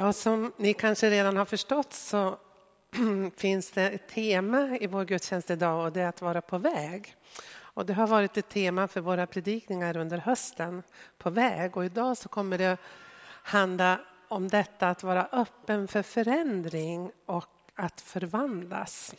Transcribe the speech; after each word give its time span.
Ja, 0.00 0.12
som 0.12 0.52
ni 0.56 0.74
kanske 0.74 1.10
redan 1.10 1.36
har 1.36 1.44
förstått 1.44 1.92
så 1.92 2.38
finns 3.36 3.70
det 3.70 3.90
ett 3.90 4.08
tema 4.08 4.78
i 4.80 4.86
vår 4.86 5.04
gudstjänst 5.04 5.50
idag 5.50 5.84
och 5.84 5.92
det 5.92 6.00
är 6.00 6.08
att 6.08 6.22
vara 6.22 6.40
på 6.40 6.58
väg. 6.58 7.16
Och 7.56 7.86
det 7.86 7.94
har 7.94 8.06
varit 8.06 8.36
ett 8.36 8.48
tema 8.48 8.88
för 8.88 9.00
våra 9.00 9.26
predikningar 9.26 9.96
under 9.96 10.18
hösten, 10.18 10.82
på 11.18 11.30
väg. 11.30 11.76
Och 11.76 11.84
idag 11.84 12.16
så 12.16 12.28
kommer 12.28 12.58
det 12.58 12.76
handla 13.42 14.00
om 14.28 14.48
detta 14.48 14.88
att 14.88 15.02
vara 15.02 15.28
öppen 15.32 15.88
för 15.88 16.02
förändring 16.02 17.10
och 17.26 17.70
att 17.74 18.00
förvandlas. 18.00 19.14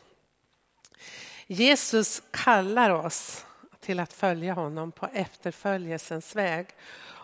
Jesus 1.47 2.21
kallar 2.31 2.89
oss 2.89 3.45
till 3.79 3.99
att 3.99 4.13
följa 4.13 4.53
honom 4.53 4.91
på 4.91 5.07
efterföljelsens 5.13 6.35
väg. 6.35 6.67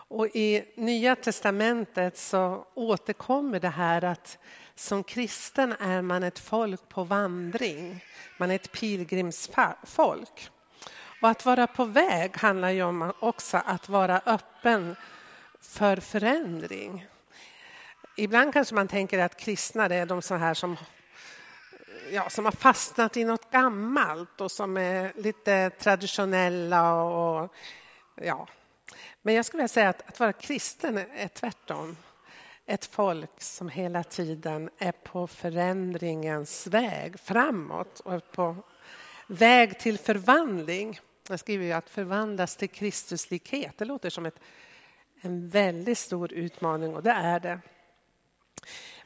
Och 0.08 0.26
I 0.26 0.64
Nya 0.74 1.16
testamentet 1.16 2.16
så 2.16 2.66
återkommer 2.74 3.60
det 3.60 3.68
här 3.68 4.04
att 4.04 4.38
som 4.74 5.04
kristen 5.04 5.72
är 5.72 6.02
man 6.02 6.22
ett 6.22 6.38
folk 6.38 6.88
på 6.88 7.04
vandring. 7.04 8.04
Man 8.38 8.50
är 8.50 8.54
ett 8.54 8.72
pilgrimsfolk. 8.72 10.50
Och 11.22 11.28
att 11.28 11.44
vara 11.46 11.66
på 11.66 11.84
väg 11.84 12.36
handlar 12.36 12.70
ju 12.70 12.82
om 12.82 13.12
också 13.20 13.62
att 13.64 13.88
vara 13.88 14.20
öppen 14.26 14.96
för 15.60 15.96
förändring. 15.96 17.06
Ibland 18.16 18.52
kanske 18.52 18.74
man 18.74 18.88
tänker 18.88 19.18
att 19.18 19.36
kristna 19.36 19.84
är 19.84 20.06
de 20.06 20.22
så 20.22 20.34
här 20.34 20.54
som, 20.54 20.76
ja, 22.12 22.30
som 22.30 22.44
har 22.44 22.52
fastnat 22.52 23.16
i 23.16 23.24
något 23.24 23.50
gammalt 23.50 24.40
och 24.40 24.50
som 24.50 24.76
är 24.76 25.12
lite 25.16 25.70
traditionella 25.70 26.94
och 26.94 27.54
ja, 28.14 28.48
men 29.22 29.34
jag 29.34 29.44
skulle 29.44 29.58
vilja 29.60 29.68
säga 29.68 29.88
att, 29.88 30.08
att 30.08 30.20
vara 30.20 30.32
kristen 30.32 30.98
är 30.98 31.28
tvärtom. 31.28 31.96
Ett 32.66 32.84
folk 32.84 33.40
som 33.42 33.68
hela 33.68 34.04
tiden 34.04 34.70
är 34.78 34.92
på 34.92 35.26
förändringens 35.26 36.66
väg 36.66 37.20
framåt 37.20 38.00
och 38.00 38.32
på 38.32 38.56
väg 39.26 39.78
till 39.78 39.98
förvandling. 39.98 41.00
Jag 41.28 41.40
skriver 41.40 41.64
ju 41.64 41.72
att 41.72 41.90
förvandlas 41.90 42.56
till 42.56 42.68
Kristuslikhet. 42.68 43.78
Det 43.78 43.84
låter 43.84 44.10
som 44.10 44.26
ett, 44.26 44.40
en 45.20 45.48
väldigt 45.48 45.98
stor 45.98 46.32
utmaning 46.32 46.96
och 46.96 47.02
det 47.02 47.10
är 47.10 47.40
det. 47.40 47.60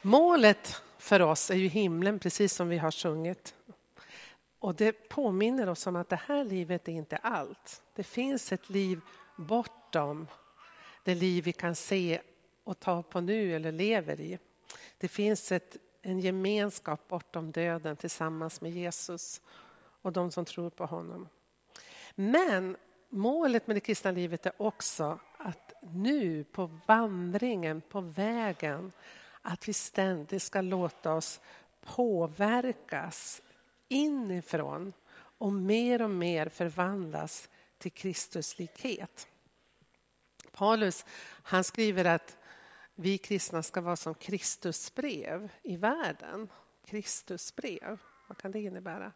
Målet 0.02 0.83
för 0.98 1.22
oss 1.22 1.50
är 1.50 1.55
ju 1.55 1.68
himlen, 1.68 2.18
precis 2.18 2.55
som 2.55 2.68
vi 2.68 2.78
har 2.78 2.90
sjungit. 2.90 3.55
Och 4.58 4.74
det 4.74 5.08
påminner 5.08 5.68
oss 5.68 5.86
om 5.86 5.96
att 5.96 6.08
det 6.08 6.20
här 6.27 6.44
livet 6.44 6.88
är 6.88 6.92
inte 6.92 7.16
allt. 7.16 7.83
Det 7.94 8.02
finns 8.02 8.52
ett 8.52 8.70
liv 8.70 9.00
bortom 9.41 10.27
det 11.05 11.14
liv 11.14 11.44
vi 11.44 11.52
kan 11.52 11.74
se 11.74 12.20
och 12.64 12.80
ta 12.80 13.02
på 13.02 13.20
nu 13.20 13.56
eller 13.56 13.72
lever 13.72 14.20
i. 14.20 14.38
Det 14.98 15.08
finns 15.08 15.52
ett, 15.52 15.77
en 16.02 16.20
gemenskap 16.20 17.08
bortom 17.08 17.50
döden 17.50 17.96
tillsammans 17.96 18.61
med 18.61 18.70
Jesus 18.70 19.41
och 20.02 20.12
de 20.12 20.30
som 20.30 20.44
tror 20.44 20.70
på 20.70 20.86
honom. 20.86 21.28
Men 22.14 22.77
målet 23.08 23.66
med 23.66 23.77
det 23.77 23.80
kristna 23.80 24.11
livet 24.11 24.46
är 24.46 24.52
också 24.56 25.18
att 25.36 25.72
nu 25.80 26.44
på 26.44 26.70
vandringen, 26.86 27.80
på 27.80 28.00
vägen, 28.00 28.92
att 29.42 29.68
vi 29.68 29.72
ständigt 29.72 30.42
ska 30.42 30.61
låta 30.61 31.14
oss 31.14 31.41
påverkas 31.80 33.42
inifrån 33.88 34.92
och 35.12 35.52
mer 35.52 36.02
och 36.02 36.11
mer 36.11 36.48
förvandlas 36.48 37.48
till 37.78 37.92
Kristuslikhet. 37.92 39.28
Paulus 40.61 41.05
han 41.42 41.64
skriver 41.64 42.05
att 42.05 42.36
vi 42.94 43.19
kristna 43.19 43.62
ska 43.62 43.80
vara 43.80 43.97
som 43.97 44.14
Kristusbrev 44.14 45.48
i 45.62 45.77
världen. 45.77 46.48
Kristusbrev, 46.86 47.98
vad 48.28 48.39
kan 48.39 48.51
det 48.51 48.61
innebära? 48.61 49.12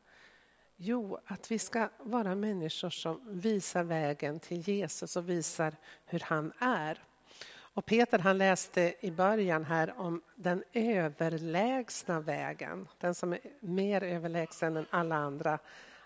Jo, 0.77 1.19
att 1.27 1.51
vi 1.51 1.59
ska 1.59 1.89
vara 1.99 2.35
människor 2.35 2.91
som 2.91 3.41
visar 3.41 3.85
vägen 3.85 4.41
till 4.41 4.69
Jesus 4.69 5.17
och 5.17 5.29
visar 5.29 5.77
hur 6.05 6.21
han 6.21 6.53
är. 6.59 7.05
Och 7.47 7.87
Peter 7.87 8.19
han 8.19 8.39
läste 8.39 8.95
i 9.01 9.11
början 9.11 9.65
här 9.65 9.99
om 9.99 10.23
den 10.37 10.65
överlägsna 10.73 12.21
vägen, 12.21 12.89
den 12.99 13.15
som 13.15 13.33
är 13.33 13.41
mer 13.61 14.03
överlägsen 14.03 14.77
än 14.77 14.87
alla 14.91 15.17
andra, 15.17 15.59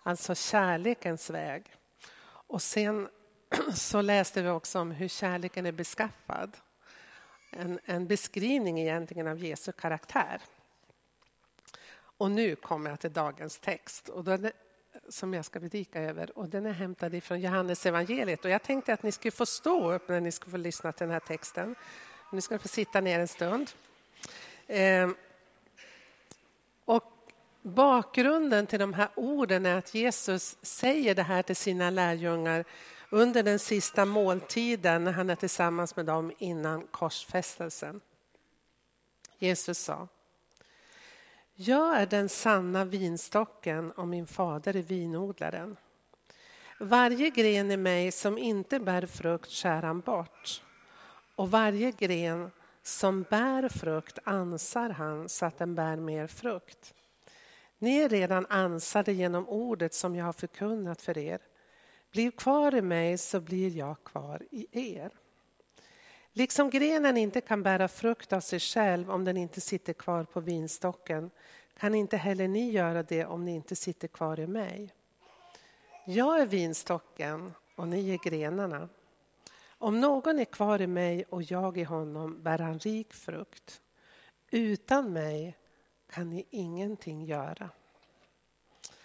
alltså 0.03 0.35
kärlekens 0.35 1.31
väg. 1.31 1.77
Och 2.25 2.63
sen 2.63 3.09
så 3.75 4.03
läste 4.03 4.43
vi 4.43 4.49
också 4.49 4.79
om 4.81 4.91
hur 4.91 5.09
kärleken 5.09 5.67
är 5.67 5.73
beskaffad. 5.73 6.57
En, 7.51 7.79
en 7.85 8.07
beskrivning 8.07 8.81
egentligen 8.81 9.27
av 9.27 9.39
Jesu 9.39 9.73
karaktär. 9.73 10.41
Och 12.19 12.31
nu 12.31 12.57
kommer 12.57 12.91
jag 12.91 13.01
till 13.01 13.13
dagens 13.13 13.59
text 13.59 14.09
och 14.09 14.25
den, 14.25 14.51
som 15.09 15.35
jag 15.35 15.45
ska 15.45 15.61
predika 15.61 16.01
över. 16.01 16.39
Och 16.39 16.49
den 16.49 16.67
är 16.67 16.73
hämtad 16.73 17.23
från 17.23 17.41
Johannes 17.41 17.87
evangeliet. 17.87 18.45
Och 18.45 18.51
Jag 18.51 18.63
tänkte 18.63 18.93
att 18.93 19.03
ni 19.03 19.13
skulle 19.13 19.33
få 19.33 19.47
stå 19.47 19.93
upp 19.93 20.09
när 20.09 20.21
ni 20.21 20.33
ska 20.33 20.51
få 20.51 20.57
lyssna 20.57 20.93
till 20.93 21.07
den 21.07 21.13
här 21.13 21.21
texten. 21.21 21.75
Ni 22.33 22.41
ska 22.41 22.59
få 22.59 22.69
sitta 22.69 23.01
ner 23.01 23.21
en 23.21 23.29
stund. 23.29 23.71
Eh, 24.67 25.11
och 26.85 27.13
bakgrunden 27.63 28.67
till 28.67 28.79
de 28.79 28.95
här 28.95 29.09
orden 29.15 29.67
är 29.67 29.77
att 29.77 29.95
Jesus 29.95 30.57
säger 30.63 31.15
det 31.15 31.23
här 31.23 31.43
till 31.43 31.57
sina 31.57 31.91
lärjungar 31.91 32.65
under 33.11 33.43
den 33.43 33.59
sista 33.59 34.05
måltiden 34.05 35.05
när 35.05 35.13
han 35.13 35.31
är 35.31 35.37
tillsammans 35.37 35.97
med 35.97 36.07
dem 36.07 36.33
innan 36.39 36.87
korsfästelsen. 36.87 38.01
Jesus 39.39 39.79
sa 39.79 40.09
Jag 41.55 42.01
är 42.01 42.07
den 42.07 42.29
sanna 42.29 42.85
vinstocken 42.85 43.93
och 43.93 44.09
min 44.09 44.27
fader 44.27 44.77
är 44.77 44.83
vinodlaren. 44.83 45.77
Varje 46.81 47.31
gren 47.31 47.71
i 47.71 47.77
mig 47.77 48.13
som 48.13 48.39
inte 48.39 48.81
bär 48.81 49.07
frukt 49.07 49.51
skär 49.51 49.83
han 49.83 50.01
bort 50.01 50.63
och 51.35 51.51
varje 51.51 51.91
gren 51.91 52.51
som 52.83 53.23
bär 53.23 53.69
frukt 53.69 54.19
ansar 54.25 54.91
han 54.91 55.29
så 55.29 55.47
att 55.47 55.59
den 55.59 55.75
bär 55.75 55.97
mer 55.97 56.27
frukt. 56.27 56.95
Ni 57.79 57.99
är 57.99 58.09
redan 58.09 58.47
ansade 58.47 59.13
genom 59.13 59.49
ordet 59.49 59.95
som 59.95 60.17
jag 60.17 60.25
har 60.25 60.33
förkunnat 60.33 61.03
för 61.03 61.19
er. 61.19 61.39
Bliv 62.11 62.31
kvar 62.31 62.75
i 62.75 62.83
mig 62.83 63.19
så 63.19 63.41
blir 63.41 63.77
jag 63.77 64.05
kvar 64.05 64.43
i 64.51 64.67
er. 64.95 65.11
Liksom 66.33 66.71
grenen 66.71 67.17
inte 67.17 67.41
kan 67.41 67.63
bära 67.63 67.89
frukt 67.89 68.33
av 68.33 68.41
sig 68.41 68.61
själv 68.61 69.11
om 69.11 69.25
den 69.25 69.37
inte 69.37 69.61
sitter 69.61 69.93
kvar 69.93 70.25
på 70.25 70.41
vinstocken 70.41 71.31
kan 71.79 71.95
inte 71.95 72.17
heller 72.17 72.49
ni 72.49 72.71
göra 72.71 73.03
det 73.03 73.27
om 73.27 73.45
ni 73.45 73.55
inte 73.55 73.77
sitter 73.77 74.09
kvar 74.09 74.41
i 74.41 74.47
mig. 74.47 74.95
Jag 76.07 76.41
är 76.41 76.47
vinstocken 76.47 77.53
och 77.77 77.89
ni 77.89 78.11
är 78.11 78.19
grenarna. 78.31 78.89
Om 79.69 80.01
någon 80.01 80.39
är 80.39 80.45
kvar 80.45 80.81
i 80.81 80.87
mig 80.87 81.25
och 81.25 81.43
jag 81.43 81.79
i 81.79 81.85
honom 81.85 82.43
bär 82.43 82.59
han 82.59 82.79
rik 82.79 83.13
frukt. 83.13 83.81
Utan 84.51 85.13
mig 85.13 85.57
kan 86.11 86.29
ni 86.29 86.47
ingenting 86.51 87.25
göra. 87.25 87.71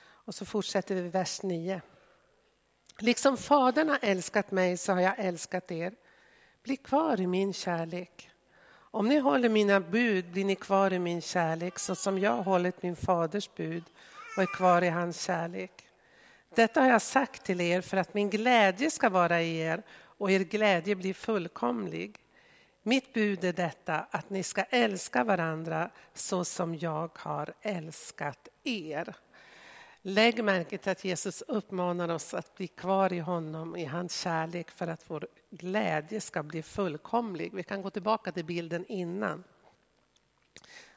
Och 0.01 0.35
så 0.35 0.45
fortsätter 0.45 0.95
vi 0.95 1.09
vers 1.09 1.43
9. 1.43 1.81
Liksom 2.99 3.37
Fadern 3.37 3.89
har 3.89 3.99
älskat 4.01 4.51
mig 4.51 4.77
så 4.77 4.93
har 4.93 5.01
jag 5.01 5.13
älskat 5.17 5.71
er. 5.71 5.93
Bli 6.63 6.77
kvar 6.77 7.21
i 7.21 7.27
min 7.27 7.53
kärlek. 7.53 8.29
Om 8.75 9.09
ni 9.09 9.19
håller 9.19 9.49
mina 9.49 9.79
bud 9.79 10.31
blir 10.31 10.45
ni 10.45 10.55
kvar 10.55 10.93
i 10.93 10.99
min 10.99 11.21
kärlek 11.21 11.79
så 11.79 11.95
som 11.95 12.19
jag 12.19 12.31
har 12.31 12.43
hållit 12.43 12.83
min 12.83 12.95
faders 12.95 13.49
bud 13.55 13.83
och 14.37 14.43
är 14.43 14.55
kvar 14.55 14.81
i 14.81 14.89
hans 14.89 15.21
kärlek. 15.21 15.71
Detta 16.55 16.81
har 16.81 16.89
jag 16.89 17.01
sagt 17.01 17.43
till 17.43 17.61
er 17.61 17.81
för 17.81 17.97
att 17.97 18.13
min 18.13 18.29
glädje 18.29 18.91
ska 18.91 19.09
vara 19.09 19.41
i 19.41 19.59
er 19.59 19.83
och 20.17 20.31
er 20.31 20.39
glädje 20.39 20.95
blir 20.95 21.13
fullkomlig. 21.13 22.19
Mitt 22.83 23.13
bud 23.13 23.43
är 23.43 23.53
detta, 23.53 24.05
att 24.11 24.29
ni 24.29 24.43
ska 24.43 24.63
älska 24.63 25.23
varandra 25.23 25.89
så 26.13 26.45
som 26.45 26.75
jag 26.75 27.09
har 27.13 27.53
älskat 27.61 28.47
er. 28.63 29.15
Lägg 30.05 30.43
märke 30.43 30.77
till 30.77 30.91
att 30.91 31.03
Jesus 31.03 31.41
uppmanar 31.41 32.09
oss 32.09 32.33
att 32.33 32.55
bli 32.55 32.67
kvar 32.67 33.13
i 33.13 33.19
honom, 33.19 33.75
i 33.75 33.85
hans 33.85 34.21
kärlek 34.21 34.71
för 34.71 34.87
att 34.87 35.03
vår 35.07 35.27
glädje 35.49 36.21
ska 36.21 36.43
bli 36.43 36.63
fullkomlig. 36.63 37.53
Vi 37.53 37.63
kan 37.63 37.81
gå 37.81 37.89
tillbaka 37.89 38.31
till 38.31 38.45
bilden 38.45 38.85
innan. 38.85 39.43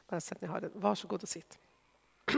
Bara 0.09 0.21
så 0.21 0.33
att 0.33 0.41
ni 0.41 0.47
har 0.47 0.61
den. 0.61 0.71
Varsågod 0.73 1.23
och 1.23 1.29
sitt. 1.29 1.57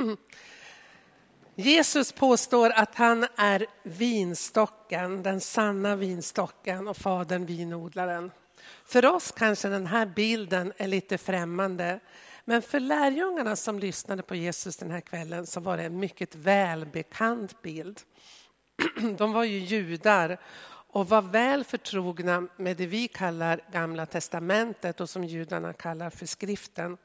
Jesus 1.56 2.12
påstår 2.12 2.70
att 2.70 2.96
han 2.96 3.28
är 3.38 3.66
vinstocken, 3.84 5.24
den 5.24 5.42
sanna 5.42 5.96
vinstocken 5.96 6.88
och 6.88 6.98
Fadern 6.98 7.46
vinodlaren. 7.46 8.32
För 8.86 9.06
oss 9.06 9.32
kanske 9.32 9.68
den 9.68 9.88
här 9.88 10.06
bilden 10.06 10.74
är 10.78 10.88
lite 10.88 11.18
främmande 11.18 12.00
men 12.50 12.62
för 12.62 12.80
lärjungarna 12.80 13.56
som 13.56 13.80
lyssnade 13.80 14.24
på 14.24 14.36
Jesus 14.36 14.78
den 14.78 14.92
här 14.92 15.02
kvällen 15.02 15.48
så 15.48 15.60
var 15.60 15.78
det 15.78 15.84
en 15.84 16.00
mycket 16.00 16.36
välbekant 16.36 17.62
bild. 17.62 18.02
De 19.18 19.34
var 19.34 19.44
ju 19.44 19.58
judar 19.58 20.40
och 20.92 21.10
var 21.10 21.22
väl 21.22 21.64
förtrogna 21.64 22.48
med 22.58 22.78
det 22.78 22.86
vi 22.86 23.08
kallar 23.08 23.62
Gamla 23.72 24.06
testamentet 24.06 25.02
och 25.02 25.10
som 25.10 25.24
judarna 25.24 25.74
kallar 25.74 26.10
för 26.10 26.26
skriften. 26.26 26.98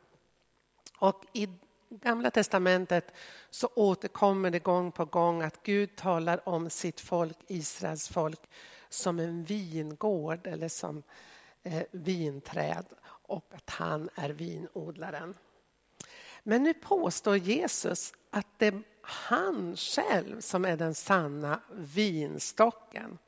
Och 0.99 1.25
i 1.33 1.49
Gamla 1.91 2.31
testamentet 2.31 3.13
så 3.51 3.69
återkommer 3.75 4.51
det 4.51 4.59
gång 4.59 4.93
på 4.93 5.05
gång 5.05 5.43
att 5.43 5.63
Gud 5.63 5.97
talar 5.97 6.49
om 6.49 6.71
sitt 6.71 7.01
folk, 7.01 7.39
Israels 7.47 8.09
folk, 8.09 8.41
som 8.89 9.21
en 9.21 9.45
vingård 9.45 10.47
eller 10.47 10.69
som 10.69 11.03
eh, 11.63 11.83
vinträd 11.91 12.87
och 13.27 13.55
att 13.55 13.71
han 13.71 14.09
är 14.15 14.31
vinodlaren. 14.31 15.35
Men 16.43 16.63
nu 16.63 16.75
påstår 16.75 17.37
Jesus 17.37 18.13
att 18.31 18.47
det 18.59 18.67
är 18.67 18.83
han 19.03 19.77
själv 19.77 20.41
som 20.41 20.65
är 20.65 20.77
den 20.77 20.95
sanna 20.95 21.61
vinstocken. 21.73 23.19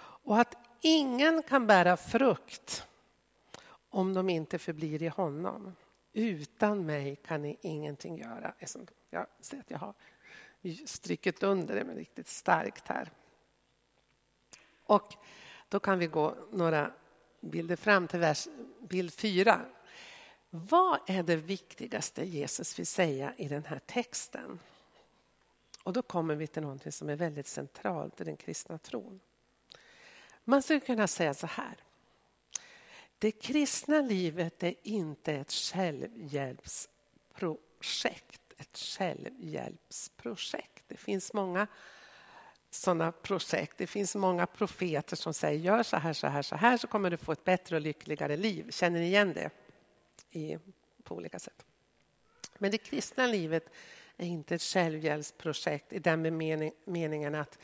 Och 0.00 0.40
att 0.40 0.56
ingen 0.80 1.42
kan 1.42 1.66
bära 1.66 1.96
frukt 1.96 2.86
om 3.90 4.14
de 4.14 4.30
inte 4.30 4.58
förblir 4.58 5.02
i 5.02 5.08
honom. 5.08 5.76
Utan 6.12 6.86
mig 6.86 7.16
kan 7.16 7.42
ni 7.42 7.58
ingenting 7.60 8.18
göra. 8.18 8.54
Jag 9.10 9.26
ser 9.40 9.58
att 9.58 9.70
jag 9.70 9.78
har 9.78 9.94
strykit 10.86 11.42
under 11.42 11.74
det 11.74 11.84
med 11.84 11.96
riktigt 11.96 12.28
starkt 12.28 12.88
här. 12.88 13.10
Och 14.84 15.14
då 15.68 15.80
kan 15.80 15.98
vi 15.98 16.06
gå 16.06 16.34
några 16.52 16.92
bilder 17.40 17.76
fram 17.76 18.08
till 18.08 18.20
vers, 18.20 18.48
bild 18.80 19.14
fyra. 19.14 19.66
Vad 20.50 21.00
är 21.06 21.22
det 21.22 21.36
viktigaste 21.36 22.24
Jesus 22.24 22.78
vill 22.78 22.86
säga 22.86 23.34
i 23.36 23.48
den 23.48 23.64
här 23.64 23.78
texten? 23.78 24.58
Och 25.82 25.92
då 25.92 26.02
kommer 26.02 26.34
vi 26.34 26.46
till 26.46 26.62
någonting 26.62 26.92
som 26.92 27.08
är 27.08 27.16
väldigt 27.16 27.46
centralt 27.46 28.20
i 28.20 28.24
den 28.24 28.36
kristna 28.36 28.78
tron. 28.78 29.20
Man 30.44 30.62
skulle 30.62 30.80
kunna 30.80 31.06
säga 31.06 31.34
så 31.34 31.46
här. 31.46 31.76
Det 33.18 33.30
kristna 33.30 34.00
livet 34.00 34.62
är 34.62 34.74
inte 34.82 35.32
ett 35.32 35.52
självhjälpsprojekt. 35.52 38.40
Ett 38.56 38.78
självhjälpsprojekt. 38.78 40.84
Det 40.86 40.96
finns 40.96 41.32
många 41.32 41.66
sådana 42.70 43.12
projekt. 43.12 43.78
Det 43.78 43.86
finns 43.86 44.14
många 44.14 44.46
profeter 44.46 45.16
som 45.16 45.34
säger 45.34 45.60
gör 45.60 45.82
så 45.82 45.96
här, 45.96 46.12
så 46.12 46.26
här, 46.26 46.42
så 46.42 46.56
här 46.56 46.76
så 46.76 46.86
kommer 46.86 47.10
du 47.10 47.16
få 47.16 47.32
ett 47.32 47.44
bättre 47.44 47.76
och 47.76 47.82
lyckligare 47.82 48.36
liv. 48.36 48.70
Känner 48.70 49.00
ni 49.00 49.06
igen 49.06 49.32
det? 49.32 49.50
I, 50.30 50.58
på 51.04 51.14
olika 51.14 51.38
sätt. 51.38 51.64
Men 52.58 52.70
det 52.70 52.78
kristna 52.78 53.26
livet 53.26 53.70
är 54.16 54.26
inte 54.26 54.54
ett 54.54 54.62
självhjälpsprojekt 54.62 55.92
i 55.92 55.98
den 55.98 56.36
meningen 56.84 57.34
att 57.34 57.58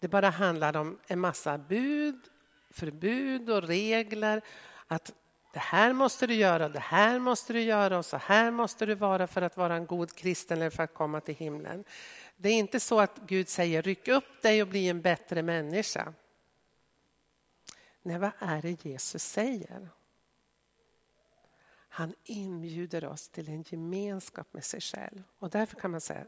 det 0.00 0.08
bara 0.08 0.30
handlar 0.30 0.76
om 0.76 0.98
en 1.06 1.20
massa 1.20 1.58
bud, 1.58 2.20
förbud 2.70 3.50
och 3.50 3.62
regler. 3.62 4.42
Att 4.86 5.12
det 5.52 5.58
här 5.58 5.92
måste 5.92 6.26
du 6.26 6.34
göra, 6.34 6.68
det 6.68 6.78
här 6.78 7.18
måste 7.18 7.52
du 7.52 7.60
göra 7.60 7.98
och 7.98 8.04
så 8.04 8.16
här 8.16 8.50
måste 8.50 8.86
du 8.86 8.94
vara 8.94 9.26
för 9.26 9.42
att 9.42 9.56
vara 9.56 9.74
en 9.74 9.86
god 9.86 10.14
kristen 10.14 10.58
eller 10.58 10.70
för 10.70 10.82
att 10.82 10.94
komma 10.94 11.20
till 11.20 11.34
himlen. 11.34 11.84
Det 12.40 12.48
är 12.48 12.58
inte 12.58 12.80
så 12.80 13.00
att 13.00 13.20
Gud 13.26 13.48
säger 13.48 13.82
ryck 13.82 14.08
upp 14.08 14.42
dig 14.42 14.62
och 14.62 14.68
bli 14.68 14.88
en 14.88 15.02
bättre 15.02 15.42
människa. 15.42 16.14
Nej, 18.02 18.18
vad 18.18 18.30
är 18.38 18.62
det 18.62 18.84
Jesus 18.84 19.24
säger? 19.24 19.88
Han 21.88 22.14
inbjuder 22.24 23.04
oss 23.04 23.28
till 23.28 23.48
en 23.48 23.62
gemenskap 23.62 24.52
med 24.52 24.64
sig 24.64 24.80
själv. 24.80 25.22
Och 25.38 25.50
därför 25.50 25.76
kan 25.76 25.90
man 25.90 26.00
säga 26.00 26.26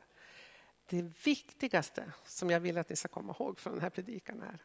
det 0.86 1.02
viktigaste 1.24 2.12
som 2.24 2.50
jag 2.50 2.60
vill 2.60 2.78
att 2.78 2.88
ni 2.88 2.96
ska 2.96 3.08
komma 3.08 3.36
ihåg 3.38 3.58
från 3.58 3.72
den 3.72 3.82
här 3.82 3.90
predikan 3.90 4.42
är 4.42 4.58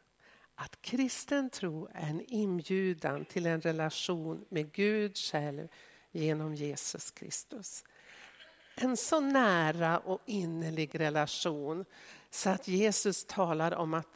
att 0.56 0.82
kristen 0.82 1.50
tro 1.50 1.88
är 1.94 2.10
en 2.10 2.22
inbjudan 2.22 3.26
till 3.26 3.46
en 3.46 3.62
relation 3.62 4.46
med 4.50 4.72
Gud 4.72 5.18
själv 5.18 5.68
genom 6.12 6.56
Jesus 6.56 7.12
Kristus. 7.12 7.84
En 8.76 8.98
så 8.98 9.20
nära 9.20 10.00
och 10.00 10.22
innerlig 10.26 11.00
relation 11.00 11.86
så 12.30 12.50
att 12.50 12.68
Jesus 12.68 13.26
talar 13.26 13.74
om 13.74 13.94
att 13.94 14.08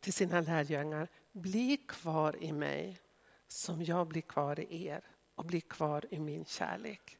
till 0.00 0.12
sina 0.12 0.40
lärjungar, 0.40 1.08
bli 1.32 1.76
kvar 1.76 2.36
i 2.42 2.52
mig 2.52 3.00
som 3.48 3.82
jag 3.82 4.08
blir 4.08 4.22
kvar 4.22 4.60
i 4.60 4.86
er 4.86 5.04
och 5.34 5.44
bli 5.44 5.60
kvar 5.60 6.04
i 6.10 6.20
min 6.20 6.44
kärlek. 6.44 7.18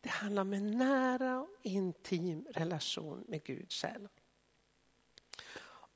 Det 0.00 0.08
handlar 0.08 0.42
om 0.42 0.52
en 0.52 0.78
nära 0.78 1.40
och 1.40 1.48
intim 1.62 2.46
relation 2.54 3.24
med 3.28 3.44
Gud 3.44 3.72
själv. 3.72 4.08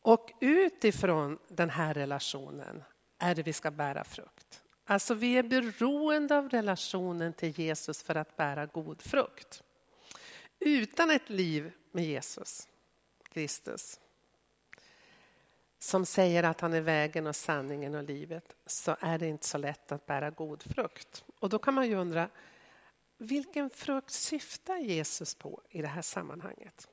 Och 0.02 0.30
utifrån 0.40 1.38
den 1.48 1.70
här 1.70 1.94
relationen 1.94 2.82
är 3.18 3.34
det 3.34 3.42
vi 3.42 3.52
ska 3.52 3.70
bära 3.70 4.04
frukt. 4.04 4.39
Alltså 4.90 5.14
vi 5.14 5.38
är 5.38 5.42
beroende 5.42 6.38
av 6.38 6.48
relationen 6.48 7.32
till 7.32 7.58
Jesus 7.60 8.02
för 8.02 8.14
att 8.14 8.36
bära 8.36 8.66
god 8.66 9.02
frukt. 9.02 9.62
Utan 10.58 11.10
ett 11.10 11.30
liv 11.30 11.72
med 11.92 12.04
Jesus 12.04 12.68
Kristus 13.22 14.00
som 15.78 16.06
säger 16.06 16.42
att 16.42 16.60
han 16.60 16.72
är 16.72 16.80
vägen 16.80 17.26
och 17.26 17.36
sanningen 17.36 17.94
och 17.94 18.02
livet 18.02 18.56
så 18.66 18.96
är 19.00 19.18
det 19.18 19.26
inte 19.26 19.46
så 19.46 19.58
lätt 19.58 19.92
att 19.92 20.06
bära 20.06 20.30
god 20.30 20.62
frukt. 20.62 21.24
Och 21.38 21.48
då 21.48 21.58
kan 21.58 21.74
man 21.74 21.88
ju 21.88 21.94
undra 21.94 22.28
vilken 23.18 23.70
frukt 23.70 24.10
syftar 24.10 24.76
Jesus 24.76 25.34
på 25.34 25.62
i 25.68 25.82
det 25.82 25.88
här 25.88 26.02
sammanhanget? 26.02 26.88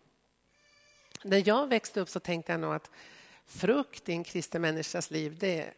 När 1.23 1.47
jag 1.47 1.67
växte 1.67 1.99
upp 1.99 2.09
så 2.09 2.19
tänkte 2.19 2.51
jag 2.51 2.61
nog 2.61 2.73
att 2.73 2.91
frukt 3.45 4.09
i 4.09 4.11
en 4.11 4.23
kristen 4.23 4.61
människas 4.61 5.11
liv 5.11 5.37
det 5.39 5.61
är 5.61 5.73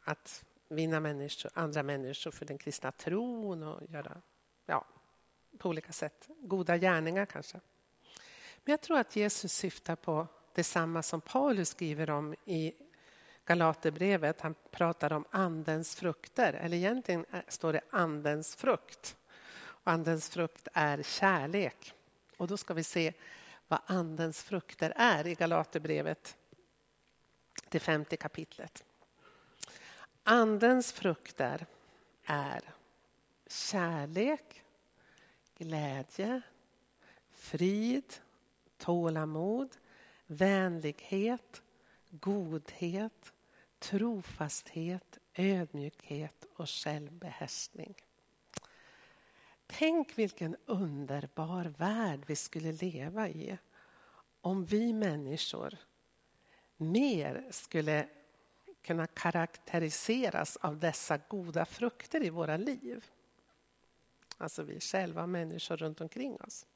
att 0.00 0.44
vinna 0.68 1.00
människor, 1.00 1.50
andra 1.54 1.82
människor 1.82 2.30
för 2.30 2.46
den 2.46 2.58
kristna 2.58 2.92
tron 2.92 3.62
och 3.62 3.82
göra 3.90 4.20
ja, 4.66 4.84
på 5.58 5.68
olika 5.68 5.92
sätt 5.92 6.28
goda 6.40 6.76
gärningar 6.76 7.26
kanske. 7.26 7.60
Men 8.64 8.72
jag 8.72 8.80
tror 8.80 8.98
att 8.98 9.16
Jesus 9.16 9.52
syftar 9.52 9.96
på 9.96 10.26
detsamma 10.54 11.02
som 11.02 11.20
Paulus 11.20 11.68
skriver 11.68 12.10
om 12.10 12.34
i 12.44 12.74
Galaterbrevet. 13.44 14.40
Han 14.40 14.54
pratar 14.70 15.12
om 15.12 15.24
andens 15.30 15.96
frukter, 15.96 16.52
eller 16.52 16.76
egentligen 16.76 17.26
står 17.48 17.72
det 17.72 17.80
andens 17.90 18.56
frukt. 18.56 19.16
Och 19.58 19.92
andens 19.92 20.28
frukt 20.28 20.68
är 20.72 21.02
kärlek. 21.02 21.94
Och 22.36 22.46
då 22.46 22.56
ska 22.56 22.74
vi 22.74 22.84
se 22.84 23.12
vad 23.68 23.80
andens 23.86 24.42
frukter 24.42 24.92
är 24.96 25.26
i 25.26 25.34
Galaterbrevet, 25.34 26.36
det 27.68 27.80
femte 27.80 28.16
kapitlet. 28.16 28.84
Andens 30.30 30.92
frukter 30.92 31.66
är 32.24 32.62
kärlek, 33.46 34.62
glädje, 35.58 36.42
frid, 37.30 38.14
tålamod, 38.78 39.76
vänlighet, 40.26 41.62
godhet, 42.10 43.32
trofasthet, 43.78 45.18
ödmjukhet 45.34 46.46
och 46.56 46.68
självbehärskning. 46.68 47.94
Tänk 49.66 50.18
vilken 50.18 50.56
underbar 50.66 51.64
värld 51.64 52.20
vi 52.26 52.36
skulle 52.36 52.72
leva 52.72 53.28
i 53.28 53.58
om 54.40 54.64
vi 54.64 54.92
människor 54.92 55.76
mer 56.76 57.46
skulle 57.50 58.08
kunna 58.88 59.06
karaktäriseras 59.06 60.56
av 60.56 60.78
dessa 60.78 61.18
goda 61.28 61.64
frukter 61.64 62.22
i 62.22 62.30
våra 62.30 62.56
liv. 62.56 63.04
Alltså 64.38 64.62
vi 64.62 64.80
själva 64.80 65.26
människor 65.26 65.76
runt 65.76 66.00
omkring 66.00 66.40
oss. 66.40 66.66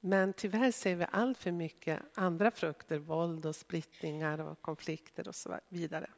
Men 0.00 0.32
tyvärr 0.32 0.70
ser 0.70 0.96
vi 0.96 1.06
allt 1.10 1.38
för 1.38 1.52
mycket 1.52 2.02
andra 2.14 2.50
frukter, 2.50 2.98
våld 2.98 3.46
och 3.46 3.56
splittringar 3.56 4.38
och 4.38 4.62
konflikter 4.62 5.28
och 5.28 5.34
så 5.34 5.58
vidare. 5.68 6.10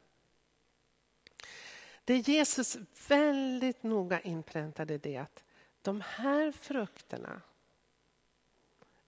Det 2.05 2.17
Jesus 2.17 2.77
väldigt 3.07 3.83
noga 3.83 4.19
inpräntade 4.19 4.97
det 4.97 5.17
att 5.17 5.43
de 5.81 6.01
här 6.01 6.51
frukterna 6.51 7.41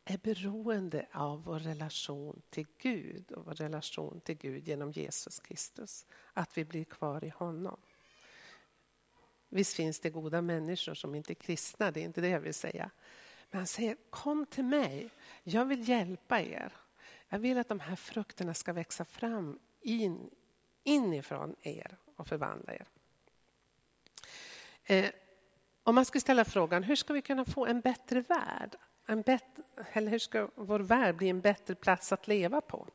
är 0.06 0.18
beroende 0.18 1.06
av 1.12 1.44
vår 1.44 1.60
relation 1.60 2.42
till 2.50 2.68
Gud 2.78 3.32
och 3.32 3.46
vår 3.46 3.54
relation 3.54 4.22
till 4.22 4.38
Gud 4.38 4.68
genom 4.68 4.92
Jesus 4.92 5.40
Kristus. 5.40 6.06
Att 6.34 6.58
vi 6.58 6.66
blir 6.66 6.84
kvar 6.84 7.24
i 7.24 7.30
honom. 7.30 7.80
Visst 9.50 9.74
finns 9.74 10.00
det 10.00 10.10
goda 10.10 10.42
människor 10.42 10.94
som 10.94 11.16
inte 11.16 11.34
är 11.34 11.36
kristna, 11.36 11.92
det 11.92 12.00
är 12.00 12.06
inte 12.06 12.22
det 12.22 12.30
jag 12.30 12.40
vill 12.40 12.54
säga. 12.54 12.92
Men 13.50 13.60
han 13.60 13.68
säger, 13.68 13.98
kom 14.10 14.46
till 14.46 14.64
mig, 14.64 15.10
jag 15.44 15.66
vill 15.66 15.90
hjälpa 15.90 16.42
er. 16.42 16.74
Jag 17.30 17.40
vill 17.40 17.58
att 17.58 17.70
de 17.70 17.80
här 17.80 17.96
frukterna 17.96 18.54
ska 18.54 18.74
växa 18.74 19.06
fram 19.06 19.60
in, 19.82 20.30
inifrån 20.84 21.56
er 21.62 21.98
och 22.16 22.28
förvandla 22.28 22.74
er. 22.74 22.88
Eh, 24.84 25.10
om 25.84 25.96
man 25.96 26.06
skulle 26.06 26.22
ställa 26.22 26.46
frågan, 26.46 26.84
hur 26.84 26.96
ska 26.96 27.14
vi 27.14 27.22
kunna 27.22 27.46
få 27.46 27.66
en 27.66 27.82
bättre 27.82 28.22
värld? 28.22 28.78
En 29.06 29.22
bättre, 29.22 29.64
eller 29.94 30.12
hur 30.12 30.20
ska 30.20 30.50
vår 30.56 30.80
värld 30.80 31.16
bli 31.16 31.30
en 31.30 31.42
bättre 31.42 31.76
plats 31.76 32.12
att 32.12 32.28
leva 32.28 32.62
på? 32.62 32.88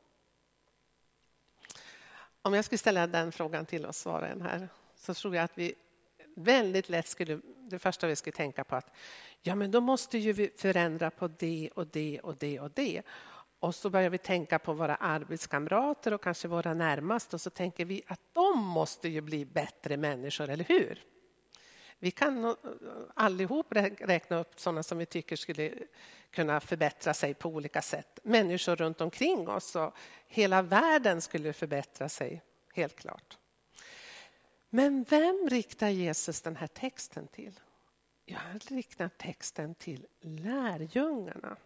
Om 2.43 2.55
jag 2.55 2.65
skulle 2.65 2.79
ställa 2.79 3.07
den 3.07 3.33
frågan 3.33 3.67
till 3.67 3.87
oss 3.87 4.07
var 4.07 4.23
och 4.23 4.29
en 4.29 4.43
här 4.43 4.69
så 4.97 5.15
tror 5.15 5.37
jag 5.37 5.45
att 5.45 5.59
vi 5.59 5.75
väldigt 6.37 6.89
lätt 6.89 7.09
skulle, 7.09 7.41
det 7.57 7.79
första 7.79 8.07
vi 8.07 8.17
skulle 8.17 8.37
tänka 8.37 8.65
på 8.65 8.77
att 8.77 8.91
ja 9.43 9.55
men 9.55 9.71
då 9.71 9.81
måste 9.81 10.19
ju 10.19 10.33
vi 10.33 10.51
förändra 10.57 11.11
på 11.11 11.29
det 11.29 11.71
och 11.75 11.87
det 11.87 12.21
och 12.21 12.37
det 12.37 12.61
och 12.61 12.71
det. 12.71 13.03
Och 13.59 13.75
så 13.75 13.91
börjar 13.91 14.11
vi 14.11 14.19
tänka 14.19 14.59
på 14.59 14.73
våra 14.73 14.95
arbetskamrater 14.97 16.13
och 16.13 16.23
kanske 16.23 16.49
våra 16.49 16.75
närmaste 16.75 17.37
och 17.37 17.41
så 17.41 17.51
tänker 17.51 17.85
vi 17.85 18.03
att 18.07 18.21
de 18.33 18.59
måste 18.59 19.09
ju 19.09 19.21
bli 19.21 19.45
bättre 19.45 19.97
människor, 19.97 20.51
eller 20.51 20.65
hur? 20.65 21.05
Vi 21.99 22.11
kan 22.11 22.45
eh, 22.45 22.55
allihop 23.15 23.67
räkna 24.00 24.38
upp 24.38 24.61
sådana 24.61 24.83
som 24.83 24.99
vi 24.99 25.07
tycker 25.07 25.37
skulle 25.37 25.75
kunna 26.31 26.61
förbättra 26.61 27.15
sig 27.15 27.35
på 27.35 27.49
olika 27.49 27.83
sätt. 27.83 28.19
Människor 28.23 28.76
runt 28.76 29.00
omkring 29.00 29.49
oss 29.49 29.76
och 29.76 29.95
hela 30.26 30.62
världen 30.62 31.21
skulle 31.21 31.53
förbättra 31.53 32.09
sig, 32.09 32.43
helt 32.75 32.97
klart. 32.97 33.38
Men 34.71 35.05
vem 35.09 35.49
riktar 35.50 35.88
Jesus 35.88 36.43
den 36.43 36.57
här 36.57 36.67
texten 36.67 37.26
till? 37.26 37.61
Ja, 38.25 38.38
han 38.38 38.59
riktar 38.59 39.09
texten 39.09 39.75
till 39.75 40.07
lärjungarna. 40.21 41.57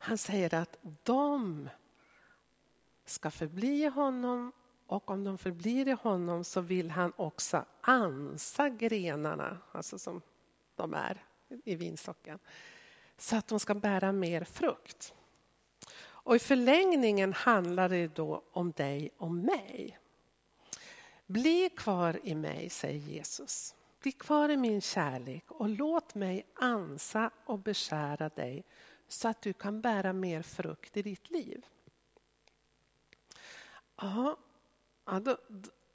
Han 0.00 0.18
säger 0.18 0.54
att 0.54 0.78
de 1.02 1.68
ska 3.04 3.30
förbli 3.30 3.86
honom 3.86 4.52
och 4.88 5.10
om 5.10 5.24
de 5.24 5.38
förblir 5.38 5.88
i 5.88 5.92
honom 5.92 6.44
så 6.44 6.60
vill 6.60 6.90
han 6.90 7.12
också 7.16 7.64
ansa 7.80 8.68
grenarna, 8.68 9.58
alltså 9.72 9.98
som 9.98 10.22
de 10.76 10.94
är 10.94 11.24
i 11.64 11.74
vinstocken, 11.74 12.38
så 13.18 13.36
att 13.36 13.48
de 13.48 13.60
ska 13.60 13.74
bära 13.74 14.12
mer 14.12 14.44
frukt. 14.44 15.14
Och 16.00 16.36
i 16.36 16.38
förlängningen 16.38 17.32
handlar 17.32 17.88
det 17.88 18.06
då 18.06 18.42
om 18.52 18.72
dig 18.72 19.10
och 19.16 19.30
mig. 19.30 19.98
Bli 21.26 21.70
kvar 21.76 22.20
i 22.22 22.34
mig, 22.34 22.70
säger 22.70 22.98
Jesus. 22.98 23.74
Bli 24.00 24.12
kvar 24.12 24.48
i 24.48 24.56
min 24.56 24.80
kärlek 24.80 25.50
och 25.50 25.68
låt 25.68 26.14
mig 26.14 26.46
ansa 26.54 27.30
och 27.44 27.58
beskära 27.58 28.28
dig 28.28 28.64
så 29.08 29.28
att 29.28 29.42
du 29.42 29.52
kan 29.52 29.80
bära 29.80 30.12
mer 30.12 30.42
frukt 30.42 30.96
i 30.96 31.02
ditt 31.02 31.30
liv. 31.30 31.66
Ja, 33.96 34.36
ja 35.08 35.20
då, 35.20 35.38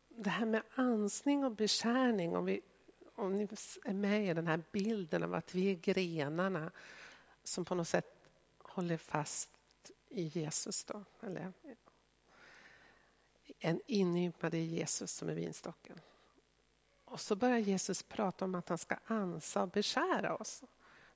det 0.10 0.30
här 0.30 0.46
med 0.46 0.62
ansning 0.76 1.46
och 1.46 1.52
beskärning, 1.52 2.36
om, 2.36 2.46
vi, 2.46 2.62
om 3.16 3.36
ni 3.36 3.44
är 3.86 3.94
med 3.94 4.30
i 4.30 4.34
den 4.34 4.48
här 4.48 4.62
bilden 4.72 5.24
av 5.24 5.34
att 5.34 5.56
vi 5.56 5.72
är 5.72 5.76
grenarna 5.76 6.72
som 7.44 7.66
på 7.66 7.76
något 7.76 7.88
sätt 7.88 8.16
håller 8.58 8.98
fast 8.98 9.50
i 10.10 10.24
Jesus. 10.24 10.84
Då, 10.84 11.04
eller 11.22 11.54
en 13.60 13.82
inympad 13.88 14.54
i 14.54 14.58
Jesus 14.58 15.12
som 15.12 15.30
är 15.30 15.34
vinstocken. 15.34 16.00
Och 17.06 17.20
så 17.20 17.36
börjar 17.36 17.58
Jesus 17.58 18.04
prata 18.04 18.46
om 18.46 18.56
att 18.56 18.70
han 18.70 18.78
ska 18.78 18.98
ansa 19.06 19.62
och 19.62 19.70
beskära 19.70 20.36
oss. 20.36 20.64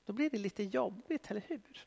Då 0.04 0.12
blir 0.12 0.30
det 0.30 0.38
lite 0.38 0.62
jobbigt, 0.62 1.30
eller 1.30 1.42
hur? 1.46 1.86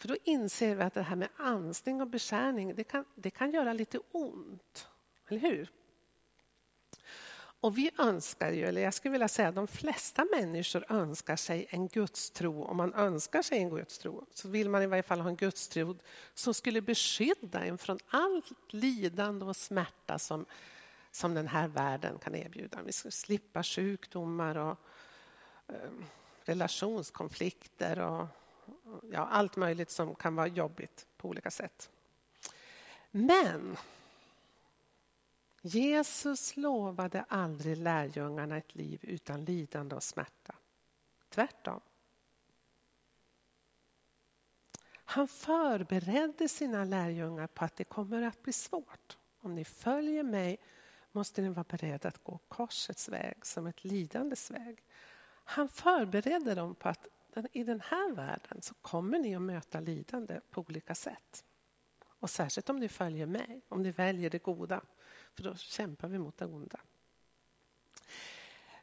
För 0.00 0.08
då 0.08 0.16
inser 0.24 0.74
vi 0.74 0.82
att 0.82 0.94
det 0.94 1.02
här 1.02 1.16
med 1.16 1.28
ansning 1.36 2.00
och 2.00 2.06
beskärning, 2.06 2.74
det 2.74 2.84
kan, 2.84 3.04
det 3.14 3.30
kan 3.30 3.52
göra 3.52 3.72
lite 3.72 3.98
ont. 4.12 4.88
Eller 5.28 5.40
hur? 5.40 5.70
Och 7.62 7.78
vi 7.78 7.90
önskar 7.98 8.50
ju, 8.52 8.64
eller 8.64 8.82
jag 8.82 8.94
skulle 8.94 9.12
vilja 9.12 9.28
säga 9.28 9.52
de 9.52 9.66
flesta 9.66 10.26
människor 10.32 10.84
önskar 10.88 11.36
sig 11.36 11.66
en 11.70 11.88
gudstro. 11.88 12.64
Om 12.64 12.76
man 12.76 12.94
önskar 12.94 13.42
sig 13.42 13.58
en 13.58 13.70
gudstro 13.70 14.26
så 14.34 14.48
vill 14.48 14.70
man 14.70 14.82
i 14.82 14.86
varje 14.86 15.02
fall 15.02 15.20
ha 15.20 15.28
en 15.28 15.36
gudstro 15.36 15.96
som 16.34 16.54
skulle 16.54 16.80
beskydda 16.80 17.64
en 17.64 17.78
från 17.78 17.98
allt 18.08 18.72
lidande 18.72 19.44
och 19.44 19.56
smärta 19.56 20.18
som, 20.18 20.46
som 21.10 21.34
den 21.34 21.48
här 21.48 21.68
världen 21.68 22.18
kan 22.18 22.34
erbjuda. 22.34 22.82
Vi 22.82 22.92
ska 22.92 23.10
slippa 23.10 23.62
sjukdomar 23.62 24.56
och 24.56 24.76
eh, 25.68 25.90
relationskonflikter 26.44 27.98
och 27.98 28.26
ja, 29.12 29.26
allt 29.26 29.56
möjligt 29.56 29.90
som 29.90 30.14
kan 30.14 30.34
vara 30.34 30.46
jobbigt 30.46 31.06
på 31.16 31.28
olika 31.28 31.50
sätt. 31.50 31.90
Men 33.10 33.76
Jesus 35.62 36.56
lovade 36.56 37.24
aldrig 37.28 37.76
lärjungarna 37.76 38.56
ett 38.56 38.74
liv 38.74 39.00
utan 39.02 39.44
lidande 39.44 39.96
och 39.96 40.02
smärta. 40.02 40.54
Tvärtom. 41.28 41.80
Han 44.92 45.28
förberedde 45.28 46.48
sina 46.48 46.84
lärjungar 46.84 47.46
på 47.46 47.64
att 47.64 47.76
det 47.76 47.84
kommer 47.84 48.22
att 48.22 48.42
bli 48.42 48.52
svårt. 48.52 49.18
Om 49.40 49.54
ni 49.54 49.64
följer 49.64 50.22
mig 50.22 50.58
måste 51.12 51.42
ni 51.42 51.48
vara 51.48 51.64
beredda 51.68 52.08
att 52.08 52.24
gå 52.24 52.38
korsets 52.48 53.08
väg 53.08 53.46
som 53.46 53.66
ett 53.66 53.84
lidandes 53.84 54.50
väg. 54.50 54.84
Han 55.44 55.68
förberedde 55.68 56.54
dem 56.54 56.74
på 56.74 56.88
att 56.88 57.06
i 57.52 57.64
den 57.64 57.80
här 57.80 58.12
världen 58.12 58.62
så 58.62 58.74
kommer 58.74 59.18
ni 59.18 59.34
att 59.34 59.42
möta 59.42 59.80
lidande 59.80 60.40
på 60.50 60.60
olika 60.60 60.94
sätt. 60.94 61.44
Och 62.04 62.30
särskilt 62.30 62.70
om 62.70 62.76
ni 62.76 62.88
följer 62.88 63.26
mig, 63.26 63.60
om 63.68 63.82
ni 63.82 63.90
väljer 63.90 64.30
det 64.30 64.42
goda. 64.42 64.80
För 65.34 65.42
då 65.42 65.54
kämpar 65.54 66.08
vi 66.08 66.18
mot 66.18 66.38
det 66.38 66.46
onda. 66.46 66.80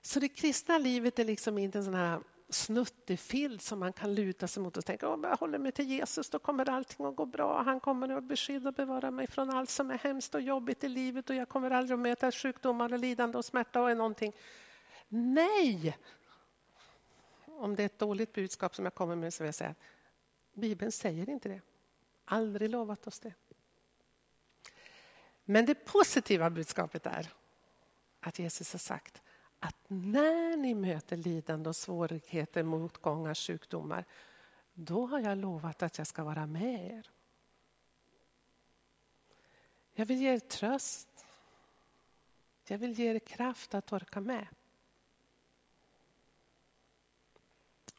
Så 0.01 0.19
det 0.19 0.29
kristna 0.29 0.77
livet 0.77 1.19
är 1.19 1.25
liksom 1.25 1.57
inte 1.57 1.77
en 1.77 1.85
sån 1.85 1.93
här 1.93 2.19
snuttefilt 2.49 3.61
som 3.61 3.79
man 3.79 3.93
kan 3.93 4.15
luta 4.15 4.47
sig 4.47 4.63
mot 4.63 4.77
och 4.77 4.85
tänka 4.85 5.09
om 5.09 5.23
jag 5.23 5.37
håller 5.37 5.59
mig 5.59 5.71
till 5.71 5.87
Jesus 5.87 6.29
då 6.29 6.39
kommer 6.39 6.69
allting 6.69 7.05
att 7.05 7.15
gå 7.15 7.25
bra. 7.25 7.63
Han 7.63 7.79
kommer 7.79 8.09
att 8.09 8.23
beskydda 8.23 8.69
och 8.69 8.75
bevara 8.75 9.11
mig 9.11 9.27
från 9.27 9.49
allt 9.49 9.69
som 9.69 9.91
är 9.91 9.97
hemskt 9.97 10.35
och 10.35 10.41
jobbigt 10.41 10.83
i 10.83 10.89
livet 10.89 11.29
och 11.29 11.35
jag 11.35 11.49
kommer 11.49 11.71
aldrig 11.71 11.93
att 11.93 11.99
möta 11.99 12.31
sjukdomar 12.31 12.93
och 12.93 12.99
lidande 12.99 13.37
och 13.37 13.45
smärta 13.45 13.81
och 13.81 13.97
någonting. 13.97 14.33
Nej! 15.09 15.97
Om 17.57 17.75
det 17.75 17.83
är 17.83 17.85
ett 17.85 17.99
dåligt 17.99 18.33
budskap 18.33 18.75
som 18.75 18.85
jag 18.85 18.95
kommer 18.95 19.15
med 19.15 19.33
så 19.33 19.43
vill 19.43 19.47
jag 19.47 19.55
säga 19.55 19.69
att 19.69 19.77
Bibeln 20.53 20.91
säger 20.91 21.29
inte 21.29 21.49
det. 21.49 21.61
Aldrig 22.25 22.69
lovat 22.69 23.07
oss 23.07 23.19
det. 23.19 23.33
Men 25.45 25.65
det 25.65 25.75
positiva 25.75 26.49
budskapet 26.49 27.05
är 27.05 27.33
att 28.19 28.39
Jesus 28.39 28.71
har 28.71 28.79
sagt 28.79 29.21
att 29.59 29.75
när 29.87 30.57
ni 30.57 30.75
möter 30.75 31.17
lidande 31.17 31.69
och 31.69 31.75
svårigheter, 31.75 32.63
motgångar, 32.63 33.33
sjukdomar, 33.33 34.05
då 34.73 35.05
har 35.05 35.19
jag 35.19 35.37
lovat 35.37 35.83
att 35.83 35.97
jag 35.97 36.07
ska 36.07 36.23
vara 36.23 36.45
med 36.45 36.97
er. 36.97 37.09
Jag 39.93 40.05
vill 40.05 40.21
ge 40.21 40.33
er 40.33 40.39
tröst. 40.39 41.25
Jag 42.67 42.77
vill 42.77 42.99
ge 42.99 43.15
er 43.15 43.19
kraft 43.19 43.73
att 43.73 43.93
orka 43.93 44.21
med. 44.21 44.47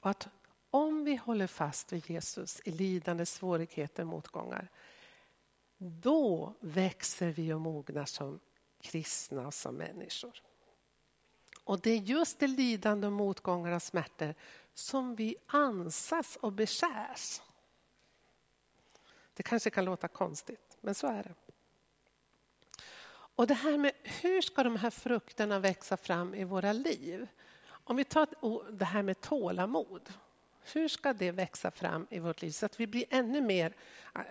Och 0.01 0.11
att 0.11 0.29
om 0.71 1.05
vi 1.05 1.17
håller 1.17 1.47
fast 1.47 1.93
vid 1.93 2.11
Jesus 2.11 2.61
i 2.65 2.71
lidande, 2.71 3.27
svårigheter, 3.27 4.05
motgångar, 4.05 4.69
då 5.79 6.55
växer 6.61 7.29
vi 7.29 7.53
och 7.53 7.61
mognar 7.61 8.05
som 8.05 8.41
kristna 8.81 9.47
och 9.47 9.55
som 9.55 9.75
människor. 9.75 10.43
Och 11.65 11.81
det 11.81 11.91
är 11.91 11.97
just 11.97 12.39
det 12.39 12.47
lidande 12.47 13.07
och 13.07 13.13
motgångar 13.13 13.73
och 13.73 13.83
smärtor 13.83 14.35
som 14.75 15.15
vi 15.15 15.37
ansas 15.47 16.37
och 16.37 16.53
beskärs. 16.53 17.41
Det 19.35 19.43
kanske 19.43 19.71
kan 19.71 19.85
låta 19.85 20.09
konstigt, 20.09 20.77
men 20.81 20.95
så 20.95 21.07
är 21.07 21.23
det. 21.23 21.35
Och 23.11 23.47
det 23.47 23.55
här 23.55 23.79
med 23.79 23.93
hur 24.03 24.41
ska 24.41 24.63
de 24.63 24.77
här 24.77 24.91
frukterna 24.91 25.59
växa 25.59 25.97
fram 25.97 26.35
i 26.35 26.45
våra 26.45 26.73
liv? 26.73 27.29
Om 27.89 27.97
vi 27.97 28.05
tar 28.05 28.29
det 28.73 28.85
här 28.85 29.03
med 29.03 29.21
tålamod. 29.21 30.13
Hur 30.73 30.89
ska 30.89 31.13
det 31.13 31.31
växa 31.31 31.71
fram 31.71 32.07
i 32.11 32.19
vårt 32.19 32.43
liv 32.43 32.51
så 32.51 32.67
att 32.67 32.81
vi 32.81 32.87
blir 32.87 33.05
ännu 33.11 33.41
mer, 33.41 33.73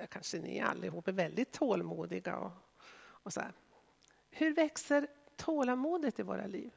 kanske 0.09 0.37
ni 0.37 0.61
allihop 0.61 1.07
är 1.07 1.11
väldigt 1.11 1.51
tålmodiga 1.51 2.37
och, 2.37 2.51
och 2.99 3.33
så 3.33 3.39
här. 3.39 3.51
Hur 4.29 4.53
växer 4.53 5.07
tålamodet 5.35 6.19
i 6.19 6.23
våra 6.23 6.47
liv? 6.47 6.71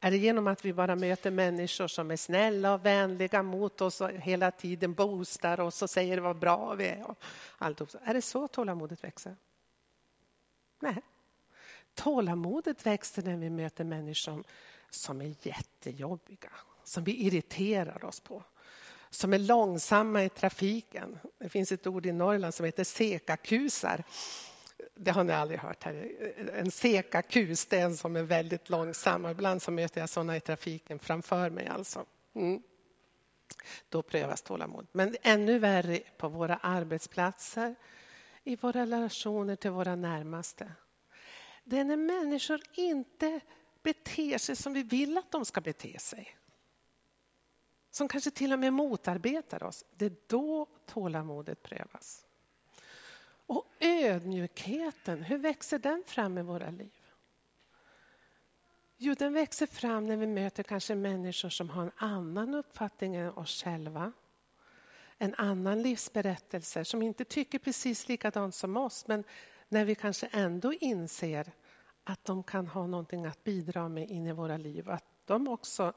Är 0.00 0.10
det 0.10 0.16
genom 0.16 0.46
att 0.46 0.64
vi 0.64 0.72
bara 0.72 0.96
möter 0.96 1.30
människor 1.30 1.88
som 1.88 2.10
är 2.10 2.16
snälla 2.16 2.74
och 2.74 2.86
vänliga 2.86 3.42
mot 3.42 3.80
oss 3.80 4.00
och 4.00 4.10
hela 4.10 4.50
tiden 4.50 4.94
boostar 4.94 5.60
oss 5.60 5.82
och 5.82 5.90
säger 5.90 6.18
vad 6.18 6.38
bra 6.38 6.74
vi 6.74 6.88
är? 6.88 7.10
Och 7.10 7.24
allt. 7.58 7.94
Är 8.02 8.14
det 8.14 8.22
så 8.22 8.48
tålamodet 8.48 9.04
växer? 9.04 9.36
Nej. 10.80 11.02
Tålamodet 11.94 12.86
växer 12.86 13.22
när 13.22 13.36
vi 13.36 13.50
möter 13.50 13.84
människor 13.84 14.44
som 14.90 15.20
är 15.20 15.34
jättejobbiga, 15.42 16.50
som 16.84 17.04
vi 17.04 17.26
irriterar 17.26 18.04
oss 18.04 18.20
på, 18.20 18.42
som 19.10 19.32
är 19.32 19.38
långsamma 19.38 20.24
i 20.24 20.28
trafiken. 20.28 21.18
Det 21.38 21.48
finns 21.48 21.72
ett 21.72 21.86
ord 21.86 22.06
i 22.06 22.12
Norrland 22.12 22.54
som 22.54 22.66
heter 22.66 22.84
sekakusar. 22.84 24.04
Det 24.94 25.10
har 25.10 25.24
ni 25.24 25.32
aldrig 25.32 25.60
hört 25.60 25.84
här. 25.84 26.12
En 26.54 26.70
sekakus, 26.70 27.66
det 27.66 27.78
är 27.78 27.84
en 27.84 27.96
som 27.96 28.16
är 28.16 28.22
väldigt 28.22 28.70
långsam. 28.70 29.26
Ibland 29.26 29.62
så 29.62 29.70
möter 29.70 30.00
jag 30.00 30.10
sådana 30.10 30.36
i 30.36 30.40
trafiken 30.40 30.98
framför 30.98 31.50
mig. 31.50 31.66
Alltså. 31.66 32.04
Mm. 32.34 32.62
Då 33.88 34.02
prövas 34.02 34.42
tålamod. 34.42 34.86
Men 34.92 35.16
ännu 35.22 35.58
värre 35.58 36.00
på 36.16 36.28
våra 36.28 36.56
arbetsplatser, 36.56 37.74
i 38.44 38.56
våra 38.56 38.80
relationer 38.80 39.56
till 39.56 39.70
våra 39.70 39.96
närmaste. 39.96 40.72
Det 41.64 41.78
är 41.78 41.84
när 41.84 41.96
människor 41.96 42.60
inte 42.74 43.40
beter 43.82 44.38
sig 44.38 44.56
som 44.56 44.72
vi 44.72 44.82
vill 44.82 45.18
att 45.18 45.30
de 45.30 45.44
ska 45.44 45.60
bete 45.60 45.98
sig. 45.98 46.36
Som 47.90 48.08
kanske 48.08 48.30
till 48.30 48.52
och 48.52 48.58
med 48.58 48.72
motarbetar 48.72 49.62
oss. 49.62 49.84
Det 49.96 50.04
är 50.04 50.16
då 50.26 50.66
tålamodet 50.86 51.62
prövas. 51.62 52.26
Och 53.46 53.66
ödmjukheten, 53.80 55.22
hur 55.22 55.38
växer 55.38 55.78
den 55.78 56.02
fram 56.06 56.38
i 56.38 56.42
våra 56.42 56.70
liv? 56.70 56.90
Jo, 58.96 59.14
den 59.14 59.32
växer 59.32 59.66
fram 59.66 60.06
när 60.06 60.16
vi 60.16 60.26
möter 60.26 60.62
kanske 60.62 60.94
människor 60.94 61.48
som 61.48 61.70
har 61.70 61.82
en 61.82 61.92
annan 61.96 62.54
uppfattning 62.54 63.14
än 63.16 63.30
oss 63.30 63.62
själva. 63.62 64.12
En 65.18 65.34
annan 65.34 65.82
livsberättelse, 65.82 66.84
som 66.84 67.02
inte 67.02 67.24
tycker 67.24 67.58
precis 67.58 68.08
likadant 68.08 68.54
som 68.54 68.76
oss. 68.76 69.06
Men 69.06 69.24
när 69.72 69.84
vi 69.84 69.94
kanske 69.94 70.26
ändå 70.26 70.72
inser 70.72 71.52
att 72.04 72.24
de 72.24 72.42
kan 72.42 72.66
ha 72.66 72.86
någonting 72.86 73.26
att 73.26 73.44
bidra 73.44 73.88
med 73.88 74.10
in 74.10 74.26
i 74.26 74.32
våra 74.32 74.56
liv. 74.56 74.90
Att 74.90 75.04
de 75.24 75.48
också, 75.48 75.92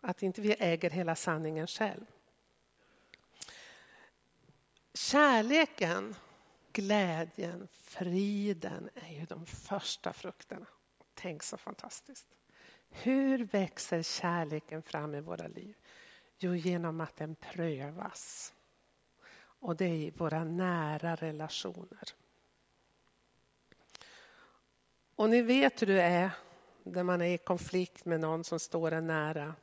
att 0.00 0.22
inte 0.22 0.40
vi 0.40 0.52
äger 0.52 0.90
hela 0.90 1.16
sanningen 1.16 1.66
själv. 1.66 2.04
Kärleken, 4.94 6.14
glädjen, 6.72 7.68
friden 7.72 8.90
är 8.94 9.14
ju 9.14 9.24
de 9.24 9.46
första 9.46 10.12
frukterna. 10.12 10.66
Tänk 11.14 11.42
så 11.42 11.56
fantastiskt. 11.56 12.26
Hur 12.90 13.44
växer 13.44 14.02
kärleken 14.02 14.82
fram 14.82 15.14
i 15.14 15.20
våra 15.20 15.48
liv? 15.48 15.74
Jo, 16.38 16.54
genom 16.54 17.00
att 17.00 17.16
den 17.16 17.34
prövas. 17.34 18.54
Och 19.36 19.76
det 19.76 19.84
är 19.84 19.94
i 19.94 20.10
våra 20.10 20.44
nära 20.44 21.14
relationer. 21.16 22.14
Och 25.16 25.30
ni 25.30 25.42
vet 25.42 25.82
hur 25.82 25.86
det 25.86 26.02
är 26.02 26.30
när 26.82 27.02
man 27.02 27.22
är 27.22 27.34
i 27.34 27.38
konflikt 27.38 28.04
med 28.04 28.20
någon 28.20 28.44
som 28.44 28.60
står 28.60 28.92
en 28.92 29.06
nära. 29.06 29.54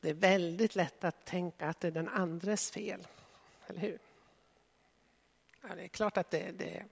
Det 0.00 0.10
är 0.10 0.14
väldigt 0.14 0.76
lätt 0.76 1.04
att 1.04 1.24
tänka 1.24 1.68
att 1.68 1.80
det 1.80 1.88
är 1.88 1.92
den 1.92 2.08
andres 2.08 2.70
fel, 2.70 3.06
eller 3.66 3.80
hur? 3.80 3.98
Ja, 5.60 5.74
det 5.74 5.84
är 5.84 5.88
klart 5.88 6.16
att 6.16 6.30
det, 6.30 6.50
det 6.50 6.76
är 6.76 6.86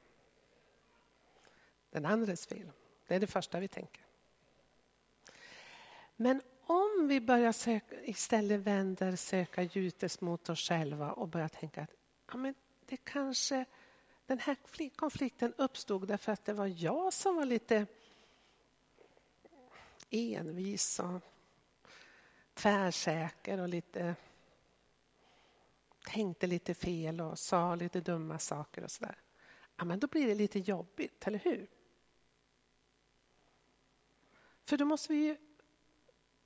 den 1.90 2.06
andres 2.06 2.46
fel. 2.46 2.70
Det 3.06 3.14
är 3.14 3.20
det 3.20 3.26
första 3.26 3.60
vi 3.60 3.68
tänker. 3.68 4.02
Men 6.16 6.42
om 6.66 7.08
vi 7.08 7.20
börjar 7.20 7.52
söka, 7.52 8.02
istället 8.02 8.60
vänder 8.60 9.16
söka 9.16 9.62
ljuset 9.62 10.20
mot 10.20 10.48
oss 10.48 10.68
själva 10.68 11.12
och 11.12 11.28
börjar 11.28 11.48
tänka 11.48 11.82
att 11.82 11.90
ja, 12.32 12.36
men 12.36 12.54
det 12.86 12.96
kanske, 12.96 13.64
den 14.30 14.38
här 14.38 14.56
konflikten 14.96 15.54
uppstod 15.56 16.08
därför 16.08 16.32
att 16.32 16.44
det 16.44 16.52
var 16.52 16.66
jag 16.66 17.12
som 17.12 17.36
var 17.36 17.44
lite 17.44 17.86
envis 20.10 20.98
och 20.98 21.20
tvärsäker 22.54 23.60
och 23.60 23.68
lite 23.68 24.14
tänkte 26.04 26.46
lite 26.46 26.74
fel 26.74 27.20
och 27.20 27.38
sa 27.38 27.74
lite 27.74 28.00
dumma 28.00 28.38
saker 28.38 28.84
och 28.84 28.90
sådär. 28.90 29.18
Ja, 29.76 29.84
men 29.84 30.00
då 30.00 30.06
blir 30.06 30.26
det 30.26 30.34
lite 30.34 30.58
jobbigt, 30.58 31.26
eller 31.26 31.38
hur? 31.38 31.66
För 34.64 34.76
då 34.76 34.84
måste 34.84 35.12
vi 35.12 35.18
ju 35.18 35.36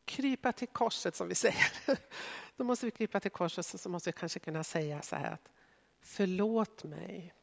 krypa 0.05 0.53
till 0.53 0.69
korset 0.69 1.17
som 1.17 1.29
vi 1.29 1.35
säger. 1.35 1.73
Då 2.57 2.65
måste 2.65 2.87
vi 2.87 2.91
krypa 2.91 3.21
till 3.21 3.31
korset 3.31 3.67
så 3.67 3.89
måste 3.89 4.11
vi 4.11 4.13
kanske 4.13 4.39
kunna 4.39 4.65
säga 4.65 5.03
så 5.03 5.17
här 5.17 5.33
att 5.33 5.49
förlåt 6.01 6.85
mig. 6.85 7.35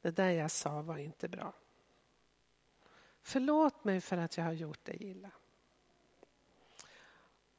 Det 0.00 0.10
där 0.10 0.30
jag 0.30 0.50
sa 0.50 0.82
var 0.82 0.98
inte 0.98 1.28
bra. 1.28 1.52
Förlåt 3.22 3.84
mig 3.84 4.00
för 4.00 4.16
att 4.16 4.36
jag 4.36 4.44
har 4.44 4.52
gjort 4.52 4.84
dig 4.84 4.96
illa. 5.00 5.30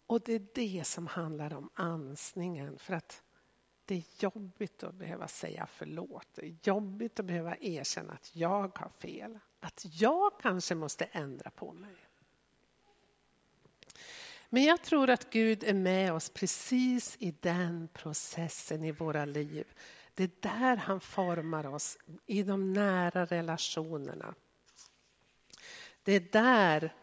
Och 0.06 0.22
det 0.22 0.34
är 0.34 0.48
det 0.54 0.88
som 0.88 1.08
handlar 1.08 1.54
om 1.54 1.70
ansningen. 1.74 2.78
För 2.80 2.94
att 2.94 3.24
det 3.86 3.96
är 3.96 4.04
jobbigt 4.20 4.84
att 4.84 4.96
behöva 4.96 5.28
säga 5.28 5.68
förlåt. 5.72 6.28
Det 6.34 6.46
är 6.46 6.56
jobbigt 6.64 7.20
att 7.20 7.26
behöva 7.26 7.58
erkänna 7.58 8.14
att 8.14 8.36
jag 8.36 8.78
har 8.78 8.90
fel. 8.90 9.40
Att 9.60 9.86
jag 9.92 10.32
kanske 10.42 10.76
måste 10.76 11.06
ändra 11.06 11.50
på 11.50 11.74
mig. 11.74 11.96
Men 14.50 14.64
jag 14.64 14.82
tror 14.82 15.10
att 15.10 15.30
Gud 15.30 15.64
är 15.64 15.74
med 15.74 16.14
oss 16.14 16.30
precis 16.30 17.18
i 17.20 17.36
den 17.40 17.88
processen 17.94 18.84
i 18.84 18.92
våra 18.92 19.26
liv. 19.26 19.68
Det 20.14 20.24
är 20.24 20.32
där 20.40 20.78
han 20.78 21.00
formar 21.00 21.66
oss, 21.66 21.98
i 22.26 22.44
de 22.44 22.74
nära 22.74 23.26
relationerna. 23.26 24.36
Det 26.04 26.12
är 26.12 26.20
där 26.32 26.94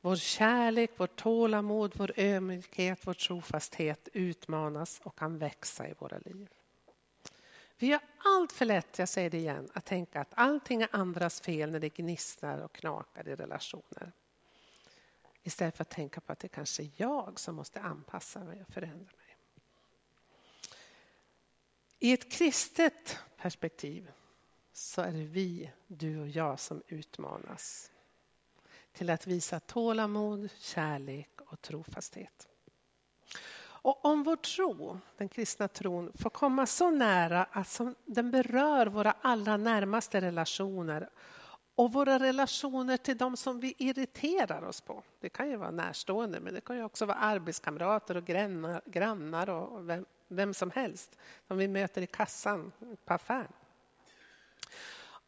vår 0.00 0.16
kärlek, 0.16 0.90
vårt 0.96 1.16
tålamod, 1.16 1.92
vår 1.96 2.12
ödmjukhet, 2.16 2.98
vår 3.02 3.14
trofasthet 3.14 4.08
utmanas 4.12 5.00
och 5.04 5.18
kan 5.18 5.38
växa 5.38 5.88
i 5.88 5.94
våra 5.98 6.18
liv. 6.18 6.48
Vi 7.78 7.92
har 7.92 8.00
allt 8.24 8.52
för 8.52 8.64
lätt, 8.64 8.98
jag 8.98 9.08
säger 9.08 9.30
det 9.30 9.38
igen, 9.38 9.68
att 9.72 9.84
tänka 9.84 10.20
att 10.20 10.32
allting 10.34 10.82
är 10.82 10.88
andras 10.92 11.40
fel 11.40 11.70
när 11.70 11.80
det 11.80 11.88
gnisslar 11.88 12.58
och 12.58 12.72
knakar 12.72 13.28
i 13.28 13.36
relationer. 13.36 14.12
Istället 15.42 15.76
för 15.76 15.82
att 15.82 15.90
tänka 15.90 16.20
på 16.20 16.32
att 16.32 16.38
det 16.38 16.48
kanske 16.48 16.82
är 16.82 16.90
jag 16.96 17.40
som 17.40 17.54
måste 17.54 17.80
anpassa 17.80 18.44
mig 18.44 18.64
och 18.68 18.74
förändra 18.74 19.16
mig. 19.16 19.21
I 22.02 22.12
ett 22.12 22.32
kristet 22.32 23.18
perspektiv 23.36 24.10
så 24.72 25.02
är 25.02 25.12
det 25.12 25.24
vi, 25.24 25.70
du 25.86 26.20
och 26.20 26.28
jag, 26.28 26.60
som 26.60 26.82
utmanas 26.88 27.90
till 28.92 29.10
att 29.10 29.26
visa 29.26 29.60
tålamod, 29.60 30.48
kärlek 30.58 31.30
och 31.46 31.62
trofasthet. 31.62 32.48
Och 33.62 34.04
om 34.04 34.22
vår 34.22 34.36
tro, 34.36 34.98
den 35.16 35.28
kristna 35.28 35.68
tron, 35.68 36.12
får 36.14 36.30
komma 36.30 36.66
så 36.66 36.90
nära 36.90 37.44
att 37.44 37.80
den 38.04 38.30
berör 38.30 38.86
våra 38.86 39.14
allra 39.20 39.56
närmaste 39.56 40.20
relationer 40.20 41.10
och 41.74 41.92
våra 41.92 42.18
relationer 42.18 42.96
till 42.96 43.18
de 43.18 43.36
som 43.36 43.60
vi 43.60 43.74
irriterar 43.78 44.62
oss 44.62 44.80
på. 44.80 45.02
Det 45.20 45.28
kan 45.28 45.48
ju 45.50 45.56
vara 45.56 45.70
närstående, 45.70 46.40
men 46.40 46.54
det 46.54 46.60
kan 46.60 46.76
ju 46.76 46.84
också 46.84 47.06
vara 47.06 47.18
arbetskamrater 47.18 48.16
och 48.16 48.24
grannar, 48.86 49.50
och 49.50 49.88
vem, 49.88 50.04
vem 50.36 50.54
som 50.54 50.70
helst 50.70 51.18
som 51.46 51.58
vi 51.58 51.68
möter 51.68 52.02
i 52.02 52.06
kassan 52.06 52.72
på 53.04 53.14
affären. 53.14 53.52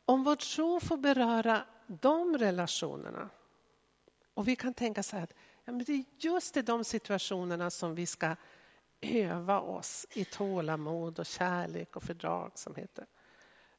Om 0.05 0.25
vår 0.25 0.37
tro 0.37 0.81
får 0.81 0.97
beröra 0.97 1.64
de 1.87 2.38
relationerna 2.38 3.31
och 4.35 4.49
vi 4.49 4.57
kan 4.57 4.75
tänka 4.75 5.03
så 5.03 5.17
här 5.17 5.23
att 5.23 5.35
ja, 5.64 5.73
men 5.73 5.85
det 5.85 5.93
är 5.93 6.05
just 6.19 6.57
i 6.57 6.62
de 6.62 6.85
situationerna 6.85 7.71
som 7.71 7.95
vi 7.95 8.07
ska 8.07 8.37
öva 9.01 9.61
oss 9.61 10.07
i 10.11 10.25
tålamod 10.25 11.19
och 11.19 11.27
kärlek 11.27 11.97
och 11.97 12.03
fördragsamhet. 12.03 12.99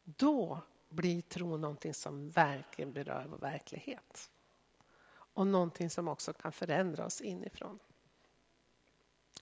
Då 0.04 0.62
blir 0.90 1.22
tro 1.22 1.58
någonting 1.58 1.94
som 1.94 2.30
verkligen 2.30 2.94
berör 2.94 3.26
vår 3.30 3.38
verklighet. 3.38 4.30
Och 5.08 5.48
någonting 5.48 5.90
som 5.90 6.08
också 6.08 6.34
kan 6.34 6.52
förändra 6.52 7.06
oss 7.06 7.22
inifrån. 7.22 7.80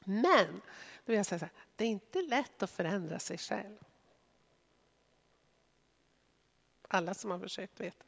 Men, 0.06 0.62
då 1.06 1.12
vill 1.12 1.16
jag 1.16 1.26
säga 1.26 1.40
så 1.40 1.46
här, 1.46 1.54
det 1.76 1.84
är 1.84 1.90
inte 1.90 2.22
lätt 2.22 2.64
att 2.64 2.70
förändra 2.70 3.20
sig 3.20 3.38
själv. 3.38 3.78
Alla 6.88 7.14
som 7.14 7.32
har 7.32 7.40
försökt 7.40 7.80
vet. 7.80 8.04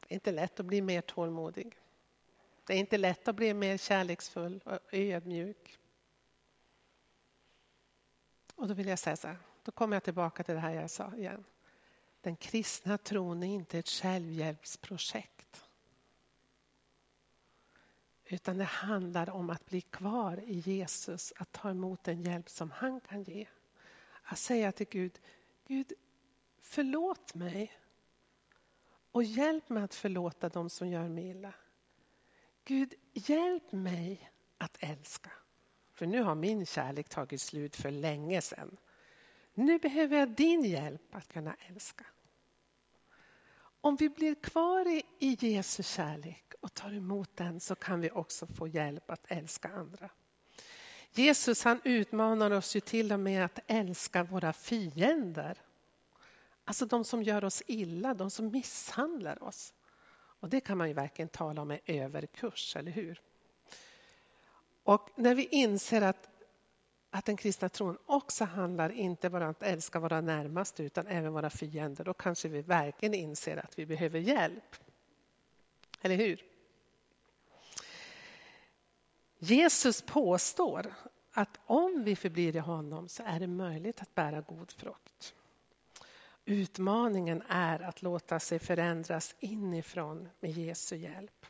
Det 0.00 0.14
är 0.14 0.14
inte 0.14 0.32
lätt 0.32 0.60
att 0.60 0.66
bli 0.66 0.82
mer 0.82 1.00
tålmodig. 1.00 1.78
Det 2.64 2.74
är 2.74 2.78
inte 2.78 2.98
lätt 2.98 3.28
att 3.28 3.36
bli 3.36 3.54
mer 3.54 3.78
kärleksfull 3.78 4.60
och 4.64 4.78
ödmjuk. 4.90 5.78
Och 8.54 8.68
då 8.68 8.74
vill 8.74 8.86
jag 8.86 8.98
säga 8.98 9.16
så 9.16 9.28
här, 9.28 9.36
då 9.62 9.72
kommer 9.72 9.96
jag 9.96 10.02
tillbaka 10.02 10.42
till 10.42 10.54
det 10.54 10.60
här 10.60 10.74
jag 10.74 10.90
sa 10.90 11.14
igen. 11.16 11.44
Den 12.20 12.36
kristna 12.36 12.98
tron 12.98 13.42
är 13.42 13.54
inte 13.54 13.78
ett 13.78 13.88
självhjälpsprojekt. 13.88 15.41
Utan 18.24 18.58
det 18.58 18.64
handlar 18.64 19.30
om 19.30 19.50
att 19.50 19.66
bli 19.66 19.80
kvar 19.80 20.40
i 20.46 20.58
Jesus, 20.58 21.32
att 21.36 21.52
ta 21.52 21.70
emot 21.70 22.04
den 22.04 22.22
hjälp 22.22 22.50
som 22.50 22.70
han 22.70 23.00
kan 23.00 23.22
ge. 23.22 23.46
Att 24.22 24.38
säga 24.38 24.72
till 24.72 24.86
Gud, 24.90 25.20
Gud 25.66 25.92
förlåt 26.58 27.34
mig 27.34 27.72
och 29.12 29.24
hjälp 29.24 29.68
mig 29.68 29.82
att 29.82 29.94
förlåta 29.94 30.48
dem 30.48 30.70
som 30.70 30.88
gör 30.88 31.08
mig 31.08 31.28
illa. 31.28 31.54
Gud, 32.64 32.94
hjälp 33.12 33.72
mig 33.72 34.30
att 34.58 34.76
älska. 34.80 35.30
För 35.92 36.06
nu 36.06 36.22
har 36.22 36.34
min 36.34 36.66
kärlek 36.66 37.08
tagit 37.08 37.40
slut 37.40 37.76
för 37.76 37.90
länge 37.90 38.40
sedan. 38.40 38.76
Nu 39.54 39.78
behöver 39.78 40.18
jag 40.18 40.28
din 40.28 40.64
hjälp 40.64 41.14
att 41.14 41.28
kunna 41.28 41.56
älska 41.68 42.04
om 43.82 43.96
vi 43.96 44.08
blir 44.08 44.34
kvar 44.34 44.88
i, 44.88 45.02
i 45.18 45.36
Jesu 45.40 45.82
kärlek 45.82 46.54
och 46.60 46.74
tar 46.74 46.92
emot 46.92 47.30
den 47.36 47.60
så 47.60 47.74
kan 47.74 48.00
vi 48.00 48.10
också 48.10 48.46
få 48.46 48.68
hjälp 48.68 49.10
att 49.10 49.24
älska 49.28 49.68
andra. 49.68 50.10
Jesus 51.14 51.64
han 51.64 51.80
utmanar 51.84 52.50
oss 52.50 52.76
ju 52.76 52.80
till 52.80 53.12
och 53.12 53.20
med 53.20 53.44
att 53.44 53.58
älska 53.66 54.22
våra 54.22 54.52
fiender. 54.52 55.58
Alltså 56.64 56.86
de 56.86 57.04
som 57.04 57.22
gör 57.22 57.44
oss 57.44 57.62
illa, 57.66 58.14
de 58.14 58.30
som 58.30 58.50
misshandlar 58.50 59.42
oss. 59.42 59.74
Och 60.14 60.48
det 60.48 60.60
kan 60.60 60.78
man 60.78 60.88
ju 60.88 60.94
verkligen 60.94 61.28
tala 61.28 61.62
om 61.62 61.70
är 61.70 61.80
överkurs, 61.86 62.76
eller 62.76 62.92
hur? 62.92 63.20
Och 64.82 65.10
när 65.16 65.34
vi 65.34 65.46
inser 65.46 66.02
att, 66.02 66.28
att 67.14 67.24
den 67.24 67.36
kristna 67.36 67.68
tron 67.68 67.98
också 68.06 68.44
handlar 68.44 68.92
inte 68.92 69.30
bara 69.30 69.44
om 69.44 69.50
att 69.50 69.62
älska 69.62 69.98
våra 70.00 70.20
närmaste 70.20 70.82
utan 70.82 71.06
även 71.06 71.32
våra 71.32 71.50
fiender, 71.50 72.04
då 72.04 72.14
kanske 72.14 72.48
vi 72.48 72.62
verkligen 72.62 73.14
inser 73.14 73.56
att 73.56 73.78
vi 73.78 73.86
behöver 73.86 74.18
hjälp. 74.18 74.76
Eller 76.02 76.16
hur? 76.16 76.44
Jesus 79.38 80.02
påstår 80.02 80.94
att 81.32 81.58
om 81.66 82.04
vi 82.04 82.16
förblir 82.16 82.56
i 82.56 82.58
honom 82.58 83.08
så 83.08 83.22
är 83.26 83.40
det 83.40 83.46
möjligt 83.46 84.02
att 84.02 84.14
bära 84.14 84.40
god 84.40 84.70
frukt. 84.72 85.34
Utmaningen 86.44 87.42
är 87.48 87.80
att 87.80 88.02
låta 88.02 88.40
sig 88.40 88.58
förändras 88.58 89.34
inifrån 89.40 90.28
med 90.40 90.50
Jesu 90.50 90.96
hjälp. 90.96 91.46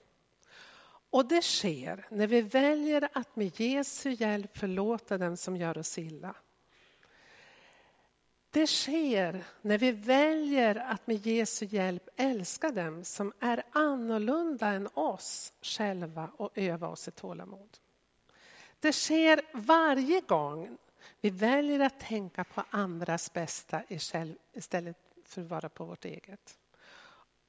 Och 1.12 1.26
det 1.26 1.42
sker 1.42 2.06
när 2.10 2.26
vi 2.26 2.40
väljer 2.40 3.08
att 3.12 3.36
med 3.36 3.60
Jesu 3.60 4.10
hjälp 4.10 4.58
förlåta 4.58 5.18
dem 5.18 5.36
som 5.36 5.56
gör 5.56 5.78
oss 5.78 5.98
illa. 5.98 6.34
Det 8.50 8.66
sker 8.66 9.44
när 9.62 9.78
vi 9.78 9.92
väljer 9.92 10.76
att 10.76 11.06
med 11.06 11.26
Jesu 11.26 11.66
hjälp 11.66 12.08
älska 12.16 12.70
dem 12.70 13.04
som 13.04 13.32
är 13.40 13.62
annorlunda 13.72 14.66
än 14.68 14.88
oss 14.94 15.52
själva 15.62 16.30
och 16.36 16.50
öva 16.54 16.88
oss 16.88 17.08
i 17.08 17.10
tålamod. 17.10 17.78
Det 18.80 18.92
sker 18.92 19.42
varje 19.52 20.20
gång 20.20 20.78
vi 21.20 21.30
väljer 21.30 21.80
att 21.80 22.00
tänka 22.00 22.44
på 22.44 22.64
andras 22.70 23.32
bästa 23.32 23.82
istället 23.88 24.96
för 25.24 25.42
att 25.42 25.48
vara 25.48 25.68
på 25.68 25.84
vårt 25.84 26.04
eget. 26.04 26.58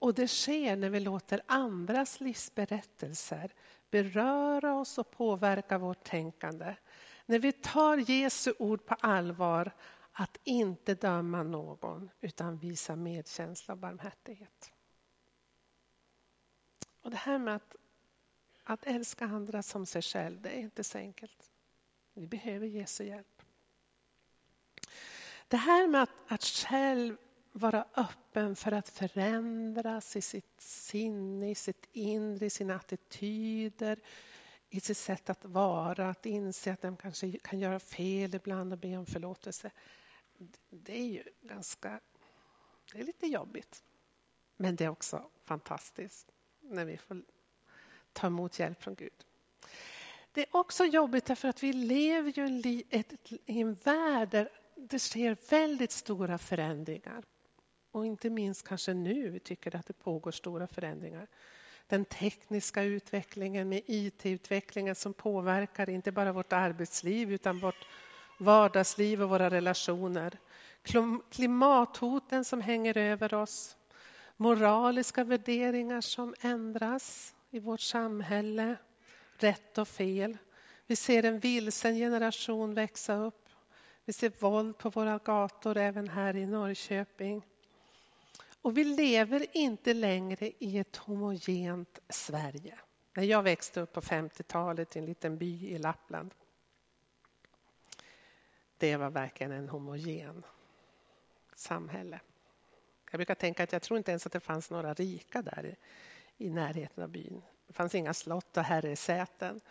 Och 0.03 0.13
det 0.13 0.27
sker 0.27 0.75
när 0.75 0.89
vi 0.89 0.99
låter 0.99 1.41
andras 1.45 2.21
livsberättelser 2.21 3.53
beröra 3.91 4.75
oss 4.75 4.97
och 4.97 5.11
påverka 5.11 5.77
vårt 5.77 6.03
tänkande. 6.03 6.75
När 7.25 7.39
vi 7.39 7.51
tar 7.51 7.97
Jesu 7.97 8.53
ord 8.59 8.85
på 8.85 8.93
allvar 8.99 9.71
att 10.11 10.37
inte 10.43 10.95
döma 10.95 11.43
någon 11.43 12.09
utan 12.21 12.57
visa 12.57 12.95
medkänsla 12.95 13.73
och 13.73 13.77
barmhärtighet. 13.77 14.73
Och 17.01 17.11
det 17.11 17.17
här 17.17 17.37
med 17.37 17.55
att, 17.55 17.75
att 18.63 18.85
älska 18.85 19.25
andra 19.25 19.63
som 19.63 19.85
sig 19.85 20.01
själv, 20.01 20.41
det 20.41 20.49
är 20.49 20.59
inte 20.59 20.83
så 20.83 20.97
enkelt. 20.97 21.51
Vi 22.13 22.27
behöver 22.27 22.67
Jesu 22.67 23.03
hjälp. 23.03 23.41
Det 25.47 25.57
här 25.57 25.87
med 25.87 26.03
att, 26.03 26.11
att 26.27 26.43
själv 26.43 27.17
vara 27.53 27.85
öppen 27.95 28.55
för 28.55 28.71
att 28.71 28.89
förändras 28.89 30.15
i 30.15 30.21
sitt 30.21 30.61
sinne, 30.61 31.49
i 31.49 31.55
sitt 31.55 31.87
inre, 31.91 32.45
i 32.45 32.49
sina 32.49 32.75
attityder, 32.75 33.99
i 34.69 34.79
sitt 34.79 34.97
sätt 34.97 35.29
att 35.29 35.45
vara, 35.45 36.09
att 36.09 36.25
inse 36.25 36.73
att 36.73 36.81
den 36.81 36.97
kanske 36.97 37.31
kan 37.31 37.59
göra 37.59 37.79
fel 37.79 38.35
ibland 38.35 38.73
och 38.73 38.79
be 38.79 38.97
om 38.97 39.05
förlåtelse. 39.05 39.71
Det 40.69 40.97
är 40.97 41.05
ju 41.05 41.23
ganska, 41.41 41.99
det 42.93 42.99
är 42.99 43.03
lite 43.03 43.27
jobbigt. 43.27 43.83
Men 44.57 44.75
det 44.75 44.85
är 44.85 44.89
också 44.89 45.29
fantastiskt 45.43 46.31
när 46.61 46.85
vi 46.85 46.97
får 46.97 47.23
ta 48.13 48.27
emot 48.27 48.59
hjälp 48.59 48.83
från 48.83 48.95
Gud. 48.95 49.25
Det 50.31 50.41
är 50.41 50.55
också 50.55 50.85
jobbigt 50.85 51.25
därför 51.25 51.47
att 51.47 51.63
vi 51.63 51.73
lever 51.73 52.31
ju 52.35 52.47
i 53.45 53.61
en 53.61 53.73
värld 53.73 54.29
där 54.29 54.49
det 54.75 54.99
sker 54.99 55.37
väldigt 55.49 55.91
stora 55.91 56.37
förändringar. 56.37 57.23
Och 57.93 58.05
inte 58.05 58.29
minst 58.29 58.67
kanske 58.67 58.93
nu 58.93 59.29
vi 59.29 59.39
tycker 59.39 59.75
att 59.75 59.85
det 59.85 59.93
pågår 59.93 60.31
stora 60.31 60.67
förändringar. 60.67 61.27
Den 61.87 62.05
tekniska 62.05 62.83
utvecklingen 62.83 63.69
med 63.69 63.81
IT-utvecklingen 63.85 64.95
som 64.95 65.13
påverkar 65.13 65.89
inte 65.89 66.11
bara 66.11 66.31
vårt 66.31 66.53
arbetsliv 66.53 67.31
utan 67.31 67.59
vårt 67.59 67.87
vardagsliv 68.39 69.21
och 69.21 69.29
våra 69.29 69.49
relationer. 69.49 70.37
Klimathoten 71.31 72.45
som 72.45 72.61
hänger 72.61 72.97
över 72.97 73.33
oss. 73.33 73.77
Moraliska 74.37 75.23
värderingar 75.23 76.01
som 76.01 76.35
ändras 76.41 77.35
i 77.51 77.59
vårt 77.59 77.81
samhälle. 77.81 78.75
Rätt 79.37 79.77
och 79.77 79.87
fel. 79.87 80.37
Vi 80.87 80.95
ser 80.95 81.23
en 81.23 81.39
vilsen 81.39 81.95
generation 81.95 82.73
växa 82.73 83.15
upp. 83.15 83.49
Vi 84.05 84.13
ser 84.13 84.31
våld 84.39 84.77
på 84.77 84.89
våra 84.89 85.17
gator 85.17 85.77
även 85.77 86.07
här 86.09 86.35
i 86.35 86.45
Norrköping. 86.45 87.43
Och 88.63 88.77
vi 88.77 88.83
lever 88.83 89.45
inte 89.51 89.93
längre 89.93 90.51
i 90.59 90.77
ett 90.77 90.95
homogent 90.95 91.99
Sverige. 92.09 92.79
När 93.13 93.23
jag 93.23 93.43
växte 93.43 93.81
upp 93.81 93.93
på 93.93 94.01
50-talet 94.01 94.95
i 94.95 94.99
en 94.99 95.05
liten 95.05 95.37
by 95.37 95.67
i 95.67 95.77
Lappland. 95.77 96.33
Det 98.77 98.97
var 98.97 99.09
verkligen 99.09 99.51
en 99.51 99.69
homogen 99.69 100.45
samhälle. 101.55 102.19
Jag 103.11 103.17
brukar 103.17 103.35
tänka 103.35 103.63
att 103.63 103.71
jag 103.71 103.81
tror 103.81 103.97
inte 103.97 104.11
ens 104.11 104.25
att 104.25 104.31
det 104.31 104.39
fanns 104.39 104.69
några 104.69 104.93
rika 104.93 105.41
där 105.41 105.75
i, 106.37 106.49
närheten 106.49 107.03
av 107.03 107.09
byn. 107.09 107.41
Det 107.67 107.73
fanns 107.73 107.95
inga 107.95 108.13
slott 108.13 108.57
och 108.57 108.63
herresäten. 108.63 109.61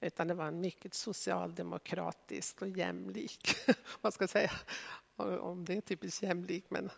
Utan 0.00 0.28
det 0.28 0.34
var 0.34 0.46
en 0.46 0.60
mycket 0.60 0.94
socialdemokratisk 0.94 2.62
och 2.62 2.68
jämlik, 2.68 3.56
vad 4.00 4.14
ska 4.14 4.22
jag 4.22 4.30
säga, 4.30 4.52
om 5.16 5.64
det 5.64 5.76
är 5.76 5.80
typiskt 5.80 6.22
jämlik, 6.22 6.64
men 6.68 6.90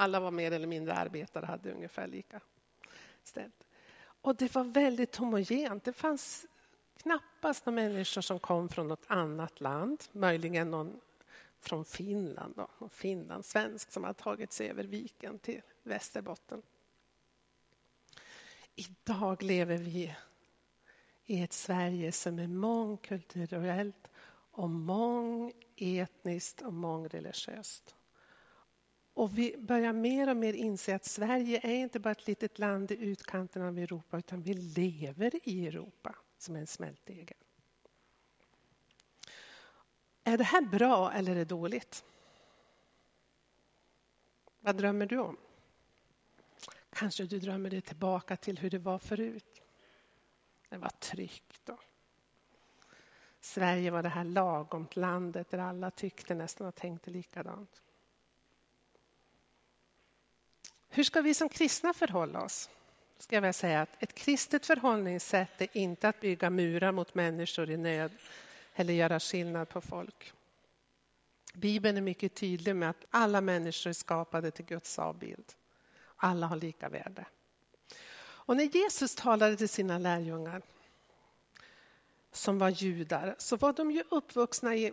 alla 0.00 0.20
var 0.20 0.30
mer 0.30 0.52
eller 0.52 0.66
mindre 0.66 0.94
arbetare 0.94 1.46
hade 1.46 1.72
ungefär 1.72 2.06
lika 2.06 2.40
ställt. 3.22 3.66
Och 4.00 4.36
det 4.36 4.54
var 4.54 4.64
väldigt 4.64 5.16
homogent. 5.16 5.84
Det 5.84 5.92
fanns 5.92 6.46
knappast 6.96 7.66
några 7.66 7.82
människor 7.82 8.20
som 8.20 8.38
kom 8.38 8.68
från 8.68 8.88
något 8.88 9.04
annat 9.06 9.60
land, 9.60 10.04
möjligen 10.12 10.70
någon 10.70 11.00
från 11.60 11.84
Finland, 11.84 12.54
då, 12.56 12.68
någon 12.78 12.90
finlandssvensk 12.90 13.92
som 13.92 14.04
har 14.04 14.12
tagit 14.12 14.52
sig 14.52 14.70
över 14.70 14.84
viken 14.84 15.38
till 15.38 15.62
Västerbotten. 15.82 16.62
Idag 18.74 19.42
lever 19.42 19.78
vi 19.78 20.14
i 21.26 21.42
ett 21.42 21.52
Sverige 21.52 22.12
som 22.12 22.38
är 22.38 22.46
mångkulturellt 22.46 24.10
och 24.52 24.70
mångetniskt 24.70 26.62
och 26.62 26.72
mångreligiöst. 26.72 27.96
Och 29.14 29.38
vi 29.38 29.56
börjar 29.58 29.92
mer 29.92 30.28
och 30.28 30.36
mer 30.36 30.52
inse 30.52 30.94
att 30.94 31.04
Sverige 31.04 31.60
är 31.62 31.74
inte 31.74 32.00
bara 32.00 32.10
ett 32.10 32.26
litet 32.26 32.58
land 32.58 32.90
i 32.90 32.96
utkanten 32.96 33.62
av 33.62 33.78
Europa 33.78 34.18
utan 34.18 34.42
vi 34.42 34.54
lever 34.54 35.48
i 35.48 35.66
Europa 35.66 36.16
som 36.38 36.56
en 36.56 36.66
smältdegel. 36.66 37.36
Är 40.24 40.38
det 40.38 40.44
här 40.44 40.62
bra 40.62 41.12
eller 41.12 41.32
är 41.32 41.36
det 41.36 41.44
dåligt? 41.44 42.04
Vad 44.60 44.76
drömmer 44.76 45.06
du 45.06 45.18
om? 45.18 45.36
Kanske 46.90 47.24
du 47.24 47.38
drömmer 47.38 47.70
dig 47.70 47.80
tillbaka 47.80 48.36
till 48.36 48.58
hur 48.58 48.70
det 48.70 48.78
var 48.78 48.98
förut. 48.98 49.62
Det 50.68 50.78
var 50.78 50.88
tryggt. 50.88 51.68
Och 51.68 51.80
Sverige 53.40 53.90
var 53.90 54.02
det 54.02 54.08
här 54.08 54.24
lagomt 54.24 54.96
landet 54.96 55.50
där 55.50 55.58
alla 55.58 55.90
tyckte 55.90 56.34
nästan 56.34 56.66
och 56.66 56.74
tänkte 56.74 57.10
likadant. 57.10 57.82
Hur 60.90 61.04
ska 61.04 61.20
vi 61.20 61.34
som 61.34 61.48
kristna 61.48 61.92
förhålla 61.92 62.42
oss? 62.42 62.70
Ska 63.18 63.36
jag 63.36 63.42
väl 63.42 63.54
säga 63.54 63.80
att 63.80 64.02
ett 64.02 64.14
kristet 64.14 64.66
förhållningssätt 64.66 65.60
är 65.60 65.68
inte 65.72 66.08
att 66.08 66.20
bygga 66.20 66.50
murar 66.50 66.92
mot 66.92 67.14
människor 67.14 67.70
i 67.70 67.76
nöd 67.76 68.12
eller 68.74 68.94
göra 68.94 69.20
skillnad 69.20 69.68
på 69.68 69.80
folk. 69.80 70.32
Bibeln 71.54 71.96
är 71.96 72.00
mycket 72.00 72.34
tydlig 72.34 72.76
med 72.76 72.90
att 72.90 73.04
alla 73.10 73.40
människor 73.40 73.90
är 73.90 73.94
skapade 73.94 74.50
till 74.50 74.64
Guds 74.64 74.98
avbild. 74.98 75.52
Alla 76.16 76.46
har 76.46 76.56
lika 76.56 76.88
värde. 76.88 77.24
Och 78.22 78.56
när 78.56 78.64
Jesus 78.64 79.14
talade 79.14 79.56
till 79.56 79.68
sina 79.68 79.98
lärjungar 79.98 80.62
som 82.32 82.58
var 82.58 82.68
judar 82.68 83.34
så 83.38 83.56
var 83.56 83.72
de 83.72 83.90
ju 83.90 84.04
uppvuxna 84.08 84.76
i, 84.76 84.92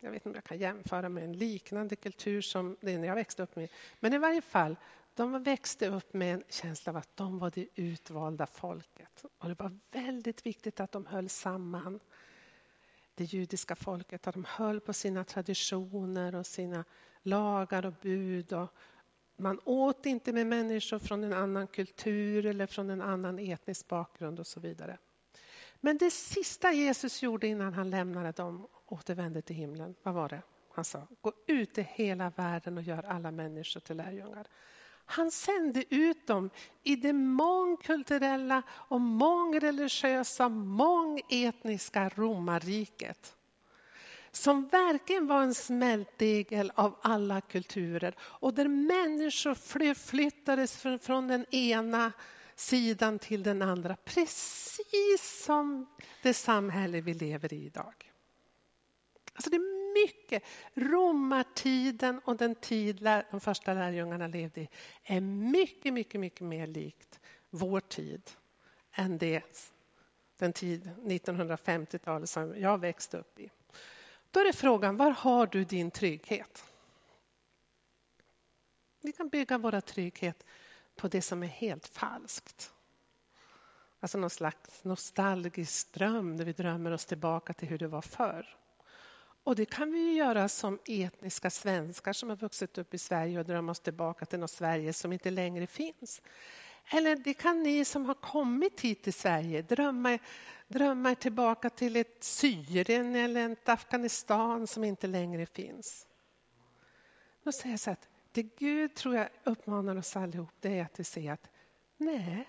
jag 0.00 0.10
vet 0.10 0.14
inte 0.14 0.28
om 0.28 0.34
jag 0.34 0.44
kan 0.44 0.58
jämföra 0.58 1.08
med 1.08 1.24
en 1.24 1.32
liknande 1.32 1.96
kultur 1.96 2.42
som 2.42 2.76
den 2.80 3.04
jag 3.04 3.14
växte 3.14 3.42
upp 3.42 3.56
med, 3.56 3.68
men 4.00 4.12
i 4.12 4.18
varje 4.18 4.42
fall, 4.42 4.76
de 5.14 5.42
växte 5.42 5.88
upp 5.88 6.14
med 6.14 6.34
en 6.34 6.42
känsla 6.48 6.90
av 6.90 6.96
att 6.96 7.16
de 7.16 7.38
var 7.38 7.50
det 7.54 7.66
utvalda 7.74 8.46
folket. 8.46 9.24
Och 9.38 9.48
det 9.48 9.54
var 9.58 9.78
väldigt 9.90 10.46
viktigt 10.46 10.80
att 10.80 10.92
de 10.92 11.06
höll 11.06 11.28
samman 11.28 12.00
det 13.14 13.24
judiska 13.24 13.76
folket, 13.76 14.26
att 14.26 14.34
de 14.34 14.44
höll 14.48 14.80
på 14.80 14.92
sina 14.92 15.24
traditioner 15.24 16.34
och 16.34 16.46
sina 16.46 16.84
lagar 17.22 17.86
och 17.86 17.94
bud 18.02 18.52
och 18.52 18.68
man 19.36 19.60
åt 19.64 20.06
inte 20.06 20.32
med 20.32 20.46
människor 20.46 20.98
från 20.98 21.24
en 21.24 21.32
annan 21.32 21.66
kultur 21.66 22.46
eller 22.46 22.66
från 22.66 22.90
en 22.90 23.02
annan 23.02 23.38
etnisk 23.38 23.88
bakgrund 23.88 24.40
och 24.40 24.46
så 24.46 24.60
vidare. 24.60 24.98
Men 25.80 25.98
det 25.98 26.10
sista 26.10 26.72
Jesus 26.72 27.22
gjorde 27.22 27.46
innan 27.46 27.74
han 27.74 27.90
lämnade 27.90 28.32
dem 28.32 28.64
och 28.64 28.92
återvände 28.92 29.42
till 29.42 29.56
himlen, 29.56 29.94
vad 30.02 30.14
var 30.14 30.28
det? 30.28 30.42
Han 30.70 30.84
sa, 30.84 31.06
gå 31.20 31.32
ut 31.46 31.78
i 31.78 31.82
hela 31.82 32.30
världen 32.30 32.78
och 32.78 32.82
gör 32.82 33.02
alla 33.02 33.30
människor 33.30 33.80
till 33.80 33.96
lärjungar. 33.96 34.46
Han 35.06 35.30
sände 35.30 35.94
ut 35.94 36.26
dem 36.26 36.50
i 36.82 36.96
det 36.96 37.12
mångkulturella 37.12 38.62
och 38.68 39.00
mångreligiösa, 39.00 40.48
mångetniska 40.48 42.08
romarriket 42.08 43.36
som 44.36 44.68
verkligen 44.68 45.26
var 45.26 45.42
en 45.42 45.54
smältdegel 45.54 46.72
av 46.74 46.98
alla 47.02 47.40
kulturer 47.40 48.14
och 48.20 48.54
där 48.54 48.68
människor 48.68 49.94
flyttades 49.94 50.76
från 51.02 51.28
den 51.28 51.46
ena 51.54 52.12
sidan 52.54 53.18
till 53.18 53.42
den 53.42 53.62
andra 53.62 53.96
precis 54.04 55.44
som 55.44 55.86
det 56.22 56.34
samhälle 56.34 57.00
vi 57.00 57.14
lever 57.14 57.52
i 57.52 57.64
idag. 57.64 58.12
Alltså 59.34 59.50
det 59.50 59.56
är 59.56 59.73
mycket. 59.94 60.42
Romartiden 60.74 62.20
och 62.24 62.36
den 62.36 62.54
tid 62.54 62.96
de 63.30 63.40
första 63.40 63.74
lärjungarna 63.74 64.26
levde 64.26 64.60
i 64.60 64.68
är 65.02 65.20
mycket, 65.20 65.92
mycket, 65.92 66.20
mycket 66.20 66.40
mer 66.40 66.66
likt 66.66 67.20
vår 67.50 67.80
tid 67.80 68.30
än 68.92 69.18
det, 69.18 69.68
den 70.38 70.52
tid, 70.52 70.90
1950-talet, 71.02 72.30
som 72.30 72.60
jag 72.60 72.78
växte 72.78 73.18
upp 73.18 73.40
i. 73.40 73.50
Då 74.30 74.40
är 74.40 74.44
det 74.44 74.52
frågan, 74.52 74.96
var 74.96 75.10
har 75.10 75.46
du 75.46 75.64
din 75.64 75.90
trygghet? 75.90 76.64
Vi 79.00 79.12
kan 79.12 79.28
bygga 79.28 79.58
vår 79.58 79.80
trygghet 79.80 80.46
på 80.96 81.08
det 81.08 81.22
som 81.22 81.42
är 81.42 81.46
helt 81.46 81.86
falskt. 81.86 82.72
Alltså 84.00 84.18
någon 84.18 84.30
slags 84.30 84.84
nostalgisk 84.84 85.92
dröm 85.92 86.36
där 86.36 86.44
vi 86.44 86.52
drömmer 86.52 86.92
oss 86.92 87.06
tillbaka 87.06 87.52
till 87.52 87.68
hur 87.68 87.78
det 87.78 87.88
var 87.88 88.02
förr. 88.02 88.56
Och 89.44 89.56
det 89.56 89.64
kan 89.64 89.92
vi 89.92 90.12
göra 90.12 90.48
som 90.48 90.78
etniska 90.86 91.50
svenskar 91.50 92.12
som 92.12 92.28
har 92.28 92.36
vuxit 92.36 92.78
upp 92.78 92.94
i 92.94 92.98
Sverige 92.98 93.38
och 93.38 93.44
drömmer 93.44 93.70
oss 93.70 93.80
tillbaka 93.80 94.26
till 94.26 94.38
något 94.38 94.50
Sverige 94.50 94.92
som 94.92 95.12
inte 95.12 95.30
längre 95.30 95.66
finns. 95.66 96.22
Eller 96.92 97.16
det 97.16 97.34
kan 97.34 97.62
ni 97.62 97.84
som 97.84 98.04
har 98.04 98.14
kommit 98.14 98.80
hit 98.80 99.02
till 99.02 99.12
Sverige 99.12 99.62
drömma, 99.62 100.18
drömma 100.68 101.10
er 101.10 101.14
tillbaka 101.14 101.70
till 101.70 101.96
ett 101.96 102.24
Syrien 102.24 103.16
eller 103.16 103.50
ett 103.52 103.68
Afghanistan 103.68 104.66
som 104.66 104.84
inte 104.84 105.06
längre 105.06 105.46
finns. 105.46 106.06
Då 107.42 107.52
säger 107.52 107.72
jag 107.72 107.80
så 107.80 107.90
att 107.90 108.08
det 108.32 108.42
Gud 108.42 108.94
tror 108.94 109.14
jag 109.14 109.28
uppmanar 109.44 109.96
oss 109.96 110.16
allihop 110.16 110.54
det 110.60 110.78
är 110.78 110.82
att 110.82 111.00
vi 111.00 111.04
ser 111.04 111.32
att 111.32 111.50
nej, 111.96 112.48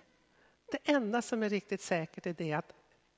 det 0.71 0.91
enda 0.91 1.21
som 1.21 1.43
är 1.43 1.49
riktigt 1.49 1.81
säkert 1.81 2.25
är 2.25 2.33
det 2.33 2.53
att 2.53 2.73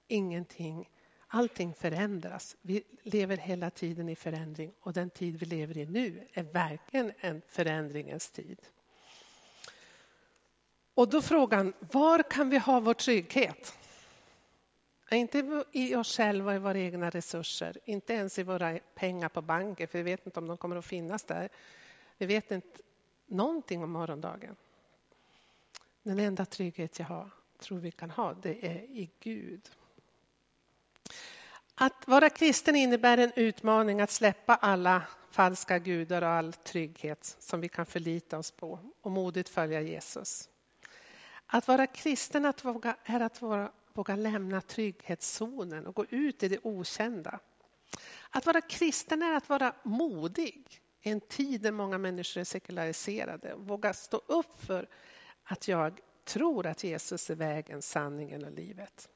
ingenting, 0.08 0.90
allting 1.28 1.74
förändras. 1.74 2.56
Vi 2.62 2.84
lever 3.04 3.38
hela 3.38 3.70
tiden 3.70 4.10
i 4.10 4.16
förändring 4.16 4.74
och 4.80 4.94
den 4.94 5.10
tid 5.10 5.40
vi 5.40 5.46
lever 5.46 5.78
i 5.78 5.86
nu 5.86 6.28
är 6.34 6.44
verkligen 6.44 7.12
en 7.20 7.42
förändringens 7.48 8.32
tid. 8.32 8.62
Och 10.94 11.10
då 11.10 11.22
frågan, 11.22 11.74
var 11.80 12.24
kan 12.24 12.50
vi 12.50 12.58
ha 12.58 12.80
vår 12.80 12.94
trygghet? 12.94 13.78
Inte 15.12 15.64
i 15.72 15.96
oss 15.96 16.18
själva, 16.18 16.56
i 16.56 16.60
våra 16.60 16.80
egna 16.80 17.10
resurser, 17.10 17.78
inte 17.86 18.14
ens 18.14 18.40
i 18.40 18.44
våra 18.44 18.80
pengar 18.96 19.30
på 19.30 19.42
banken, 19.42 19.88
för 19.88 19.98
vi 19.98 20.04
vet 20.04 20.26
inte 20.26 20.40
om 20.40 20.48
de 20.48 20.58
kommer 20.58 20.76
att 20.76 20.86
finnas 20.86 21.24
där. 21.24 21.50
Vi 22.18 22.26
vet 22.26 22.52
inte 22.52 22.82
någonting 23.26 23.84
om 23.84 23.92
morgondagen. 23.92 24.56
Den 26.04 26.20
enda 26.20 26.46
trygghet 26.46 27.00
jag 27.00 27.06
har, 27.06 27.30
tror 27.60 27.80
vi 27.80 27.92
kan 27.92 28.10
ha, 28.10 28.34
det 28.34 28.66
är 28.66 28.82
i 28.82 29.10
Gud. 29.20 29.70
Att 31.80 32.08
vara 32.08 32.30
kristen 32.30 32.76
innebär 32.76 33.18
en 33.18 33.32
utmaning 33.36 34.02
att 34.02 34.12
släppa 34.12 34.56
alla 34.56 35.04
falska 35.32 35.80
gudar 35.80 36.22
och 36.22 36.28
all 36.28 36.54
trygghet 36.54 37.36
som 37.40 37.62
vi 37.62 37.70
kan 37.70 37.86
förlita 37.86 38.38
oss 38.38 38.52
på 38.52 38.80
och 39.02 39.12
modigt 39.12 39.50
följa 39.50 39.82
Jesus. 39.82 40.50
Att 41.46 41.68
vara 41.68 41.88
kristen 41.88 42.46
att 42.46 42.66
våga, 42.66 42.96
är 43.04 43.20
att 43.20 43.42
våga, 43.42 43.72
våga 43.94 44.16
lämna 44.16 44.62
trygghetszonen 44.62 45.88
och 45.88 45.96
gå 45.96 46.06
ut 46.10 46.44
i 46.44 46.48
det 46.48 46.60
okända. 46.64 47.40
Att 48.30 48.46
vara 48.46 48.62
kristen 48.62 49.22
är 49.22 49.34
att 49.34 49.50
vara 49.50 49.74
modig 49.84 50.82
i 51.02 51.10
en 51.10 51.22
tid 51.22 51.62
där 51.62 51.72
många 51.72 51.98
människor 51.98 52.42
är 52.42 52.46
sekulariserade. 52.46 53.54
Våga 53.58 53.94
stå 53.94 54.22
upp 54.28 54.66
för 54.66 54.88
att 55.44 55.68
jag 55.68 56.00
tror 56.24 56.68
att 56.68 56.84
Jesus 56.84 57.30
är 57.30 57.36
vägen, 57.36 57.82
sanningen 57.82 58.46
och 58.46 58.52
livet. 58.52 59.10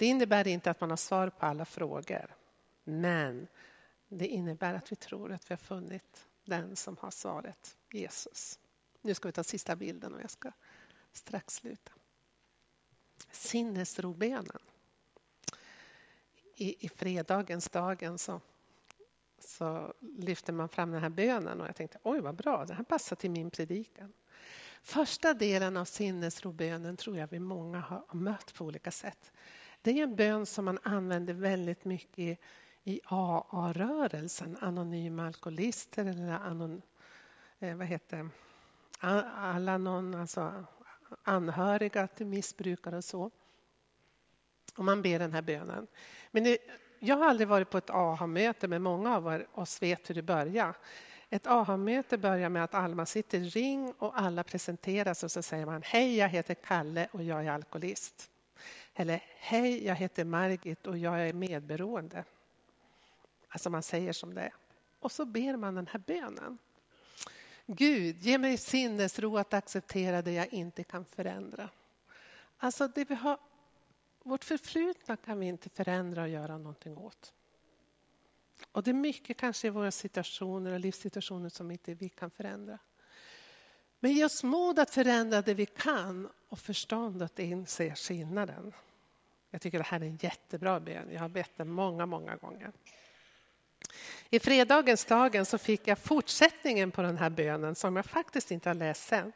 Det 0.00 0.06
innebär 0.06 0.48
inte 0.48 0.70
att 0.70 0.80
man 0.80 0.90
har 0.90 0.96
svar 0.96 1.30
på 1.30 1.46
alla 1.46 1.64
frågor. 1.64 2.36
Men 2.84 3.48
det 4.08 4.26
innebär 4.26 4.74
att 4.74 4.92
vi 4.92 4.96
tror 4.96 5.32
att 5.32 5.50
vi 5.50 5.52
har 5.52 5.56
funnit 5.58 6.26
den 6.44 6.76
som 6.76 6.96
har 7.00 7.10
svaret, 7.10 7.76
Jesus. 7.90 8.58
Nu 9.00 9.14
ska 9.14 9.28
vi 9.28 9.32
ta 9.32 9.44
sista 9.44 9.76
bilden 9.76 10.14
och 10.14 10.22
jag 10.22 10.30
ska 10.30 10.52
strax 11.12 11.54
sluta. 11.54 11.92
Sinnesrobönen. 13.30 14.58
I, 16.54 16.86
I 16.86 16.88
fredagens 16.88 17.68
dagen 17.68 18.18
så, 18.18 18.40
så 19.38 19.94
lyfter 20.00 20.52
man 20.52 20.68
fram 20.68 20.90
den 20.90 21.00
här 21.00 21.10
bönen 21.10 21.60
och 21.60 21.68
jag 21.68 21.76
tänkte 21.76 21.98
oj 22.02 22.20
vad 22.20 22.34
bra, 22.34 22.64
det 22.64 22.74
här 22.74 22.84
passar 22.84 23.16
till 23.16 23.30
min 23.30 23.50
predikan. 23.50 24.12
Första 24.82 25.34
delen 25.34 25.76
av 25.76 25.84
sinnesrobönen 25.84 26.96
tror 26.96 27.16
jag 27.16 27.28
vi 27.28 27.38
många 27.38 27.80
har 27.80 28.14
mött 28.14 28.54
på 28.54 28.64
olika 28.64 28.90
sätt. 28.90 29.32
Det 29.82 29.90
är 29.90 30.02
en 30.02 30.16
bön 30.16 30.46
som 30.46 30.64
man 30.64 30.78
använder 30.82 31.34
väldigt 31.34 31.84
mycket 31.84 32.18
i, 32.18 32.38
i 32.84 33.00
AA-rörelsen, 33.04 34.56
anonyma 34.60 35.26
alkoholister 35.26 36.04
eller 36.04 36.32
anon, 36.32 36.82
eh, 37.58 37.76
vad 37.76 37.86
heter 37.86 38.28
Alanon, 39.00 40.14
alltså 40.14 40.64
anhöriga 41.22 42.06
till 42.06 42.26
missbrukare 42.26 42.96
och 42.96 43.04
så. 43.04 43.30
Och 44.76 44.84
man 44.84 45.02
ber 45.02 45.18
den 45.18 45.32
här 45.32 45.42
bönen. 45.42 45.86
Men 46.30 46.44
det, 46.44 46.58
jag 46.98 47.16
har 47.16 47.26
aldrig 47.26 47.48
varit 47.48 47.70
på 47.70 47.78
ett 47.78 47.90
AHA-möte, 47.90 48.68
men 48.68 48.82
många 48.82 49.16
av 49.16 49.42
oss 49.52 49.82
vet 49.82 50.10
hur 50.10 50.14
det 50.14 50.22
börjar. 50.22 50.74
Ett 51.30 51.46
AHA-möte 51.46 52.18
börjar 52.18 52.48
med 52.48 52.64
att 52.64 52.74
Alma 52.74 53.06
sitter 53.06 53.38
i 53.38 53.48
ring 53.48 53.94
och 53.98 54.20
alla 54.20 54.44
presenteras 54.44 55.24
och 55.24 55.30
så 55.30 55.42
säger 55.42 55.66
man 55.66 55.82
Hej, 55.82 56.16
jag 56.16 56.28
heter 56.28 56.54
Kalle 56.54 57.08
och 57.12 57.22
jag 57.22 57.46
är 57.46 57.50
alkoholist. 57.50 58.30
Eller 58.94 59.24
Hej, 59.36 59.84
jag 59.84 59.94
heter 59.94 60.24
Margit 60.24 60.86
och 60.86 60.98
jag 60.98 61.28
är 61.28 61.32
medberoende. 61.32 62.24
Alltså 63.48 63.70
man 63.70 63.82
säger 63.82 64.12
som 64.12 64.34
det 64.34 64.40
är. 64.40 64.52
Och 65.00 65.12
så 65.12 65.24
ber 65.24 65.56
man 65.56 65.74
den 65.74 65.86
här 65.86 66.00
bönen. 66.06 66.58
Gud, 67.66 68.22
ge 68.22 68.38
mig 68.38 68.58
sinnesro 68.58 69.36
att 69.36 69.54
acceptera 69.54 70.22
det 70.22 70.32
jag 70.32 70.52
inte 70.52 70.84
kan 70.84 71.04
förändra. 71.04 71.70
Alltså 72.56 72.88
det 72.88 73.04
vi 73.04 73.14
har, 73.14 73.38
vårt 74.22 74.44
förflutna 74.44 75.16
kan 75.16 75.40
vi 75.40 75.46
inte 75.46 75.68
förändra 75.68 76.22
och 76.22 76.28
göra 76.28 76.58
någonting 76.58 76.96
åt. 76.96 77.32
Och 78.72 78.82
det 78.82 78.90
är 78.90 78.94
mycket 78.94 79.36
kanske 79.36 79.66
i 79.66 79.70
våra 79.70 79.90
situationer 79.90 80.72
och 80.72 80.80
livssituationer 80.80 81.48
som 81.48 81.70
inte 81.70 81.94
vi 81.94 82.08
kan 82.08 82.30
förändra. 82.30 82.78
Men 84.00 84.12
ge 84.12 84.24
oss 84.24 84.42
mod 84.42 84.78
att 84.78 84.90
förändra 84.90 85.42
det 85.42 85.54
vi 85.54 85.66
kan 85.66 86.28
och 86.48 86.58
förstånd 86.58 87.22
att 87.22 87.38
inse 87.38 87.94
skillnaden. 87.94 88.72
Jag 89.50 89.60
tycker 89.60 89.78
det 89.78 89.84
här 89.84 90.00
är 90.00 90.04
en 90.04 90.18
jättebra 90.22 90.80
bön. 90.80 91.10
Jag 91.12 91.20
har 91.20 91.28
bett 91.28 91.50
den 91.56 91.68
många, 91.70 92.06
många 92.06 92.36
gånger. 92.36 92.72
I 94.30 94.40
fredagens 94.40 95.04
dagen 95.04 95.46
så 95.46 95.58
fick 95.58 95.88
jag 95.88 95.98
fortsättningen 95.98 96.90
på 96.90 97.02
den 97.02 97.18
här 97.18 97.30
bönen 97.30 97.74
som 97.74 97.96
jag 97.96 98.04
faktiskt 98.04 98.50
inte 98.50 98.68
har 98.68 98.74
läst 98.74 99.08
sen, 99.08 99.32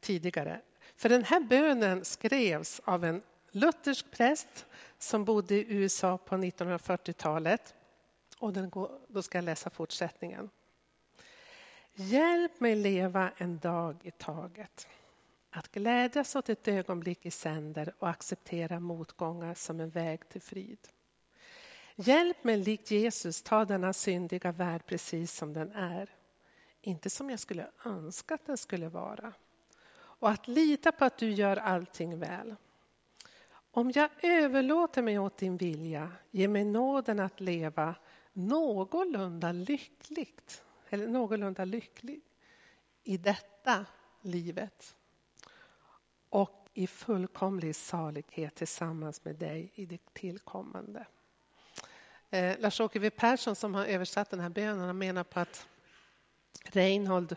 tidigare. 0.00 0.60
För 0.96 1.08
den 1.08 1.24
här 1.24 1.40
bönen 1.40 2.04
skrevs 2.04 2.80
av 2.84 3.04
en 3.04 3.22
luthersk 3.50 4.10
präst 4.10 4.66
som 4.98 5.24
bodde 5.24 5.54
i 5.54 5.66
USA 5.68 6.18
på 6.18 6.34
1940-talet. 6.34 7.74
Och 8.38 8.52
den 8.52 8.70
går, 8.70 8.90
då 9.08 9.22
ska 9.22 9.38
jag 9.38 9.44
läsa 9.44 9.70
fortsättningen. 9.70 10.50
Hjälp 11.98 12.60
mig 12.60 12.76
leva 12.76 13.30
en 13.36 13.58
dag 13.58 13.96
i 14.02 14.10
taget. 14.10 14.88
Att 15.50 15.72
glädjas 15.72 16.36
åt 16.36 16.48
ett 16.48 16.68
ögonblick 16.68 17.26
i 17.26 17.30
sänder 17.30 17.92
och 17.98 18.08
acceptera 18.08 18.80
motgångar 18.80 19.54
som 19.54 19.80
en 19.80 19.90
väg 19.90 20.28
till 20.28 20.40
frid. 20.40 20.78
Hjälp 21.94 22.44
mig 22.44 22.56
likt 22.56 22.90
Jesus 22.90 23.42
ta 23.42 23.64
denna 23.64 23.92
syndiga 23.92 24.52
värld 24.52 24.86
precis 24.86 25.32
som 25.32 25.52
den 25.52 25.72
är. 25.72 26.10
Inte 26.80 27.10
som 27.10 27.30
jag 27.30 27.40
skulle 27.40 27.70
önska 27.84 28.34
att 28.34 28.46
den 28.46 28.56
skulle 28.56 28.88
vara. 28.88 29.32
Och 29.96 30.30
att 30.30 30.48
lita 30.48 30.92
på 30.92 31.04
att 31.04 31.18
du 31.18 31.30
gör 31.30 31.56
allting 31.56 32.18
väl. 32.18 32.54
Om 33.70 33.90
jag 33.94 34.10
överlåter 34.22 35.02
mig 35.02 35.18
åt 35.18 35.36
din 35.36 35.56
vilja, 35.56 36.12
ge 36.30 36.48
mig 36.48 36.64
nåden 36.64 37.20
att 37.20 37.40
leva 37.40 37.94
någorlunda 38.32 39.52
lyckligt, 39.52 40.62
eller 40.90 41.06
någorlunda 41.06 41.64
lycklig 41.64 42.20
i 43.04 43.16
detta 43.16 43.86
livet 44.22 44.96
och 46.28 46.68
i 46.74 46.86
fullkomlig 46.86 47.76
salighet 47.76 48.54
tillsammans 48.54 49.24
med 49.24 49.36
dig 49.36 49.72
i 49.74 49.86
det 49.86 50.00
tillkommande. 50.12 51.06
Eh, 52.30 52.58
Lars-Åke 52.58 52.98
W 52.98 53.10
Persson 53.10 53.56
som 53.56 53.74
har 53.74 53.86
översatt 53.86 54.30
den 54.30 54.40
här 54.40 54.48
bönen 54.48 54.98
menar 54.98 55.24
på 55.24 55.40
att 55.40 55.66
Reinhold 56.64 57.36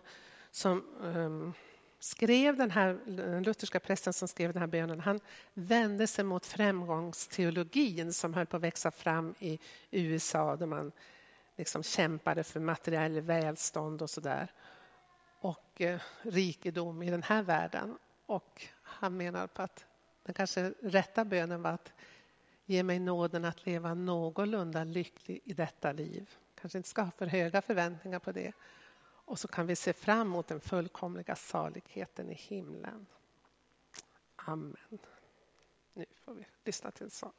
som 0.51 0.83
um, 1.01 1.53
skrev 1.99 2.57
den 2.57 2.71
här, 2.71 2.99
den 3.05 3.43
lutherska 3.43 3.79
prästen 3.79 4.13
som 4.13 4.27
skrev 4.27 4.53
den 4.53 4.61
här 4.61 4.67
bönen, 4.67 4.99
han 4.99 5.19
vände 5.53 6.07
sig 6.07 6.25
mot 6.25 6.45
framgångsteologin 6.45 8.13
som 8.13 8.33
höll 8.33 8.45
på 8.45 8.57
att 8.57 8.63
växa 8.63 8.91
fram 8.91 9.35
i 9.39 9.59
USA 9.91 10.55
där 10.55 10.65
man 10.65 10.91
liksom 11.59 11.83
kämpade 11.83 12.43
för 12.43 12.59
materiell 12.59 13.21
välstånd 13.21 14.01
och 14.01 14.09
sådär. 14.09 14.51
Och 15.39 15.81
eh, 15.81 16.01
rikedom 16.21 17.03
i 17.03 17.09
den 17.09 17.23
här 17.23 17.43
världen. 17.43 17.97
Och 18.25 18.67
han 18.81 19.17
menar 19.17 19.47
på 19.47 19.61
att 19.61 19.85
den 20.23 20.33
kanske 20.33 20.73
rätta 20.81 21.25
bönen 21.25 21.61
var 21.61 21.71
att 21.71 21.93
ge 22.65 22.83
mig 22.83 22.99
nåden 22.99 23.45
att 23.45 23.65
leva 23.65 23.93
någorlunda 23.93 24.83
lycklig 24.83 25.41
i 25.43 25.53
detta 25.53 25.91
liv. 25.91 26.29
Kanske 26.61 26.77
inte 26.77 26.89
ska 26.89 27.01
ha 27.01 27.11
för 27.11 27.25
höga 27.25 27.61
förväntningar 27.61 28.19
på 28.19 28.31
det. 28.31 28.51
Och 29.01 29.39
så 29.39 29.47
kan 29.47 29.67
vi 29.67 29.75
se 29.75 29.93
fram 29.93 30.21
emot 30.27 30.47
den 30.47 30.61
fullkomliga 30.61 31.35
saligheten 31.35 32.29
i 32.29 32.35
himlen. 32.35 33.05
Amen. 34.35 34.99
Nu 35.93 36.05
får 36.25 36.33
vi 36.33 36.45
lyssna 36.63 36.91
till 36.91 37.03
en 37.03 37.09
sång. 37.09 37.31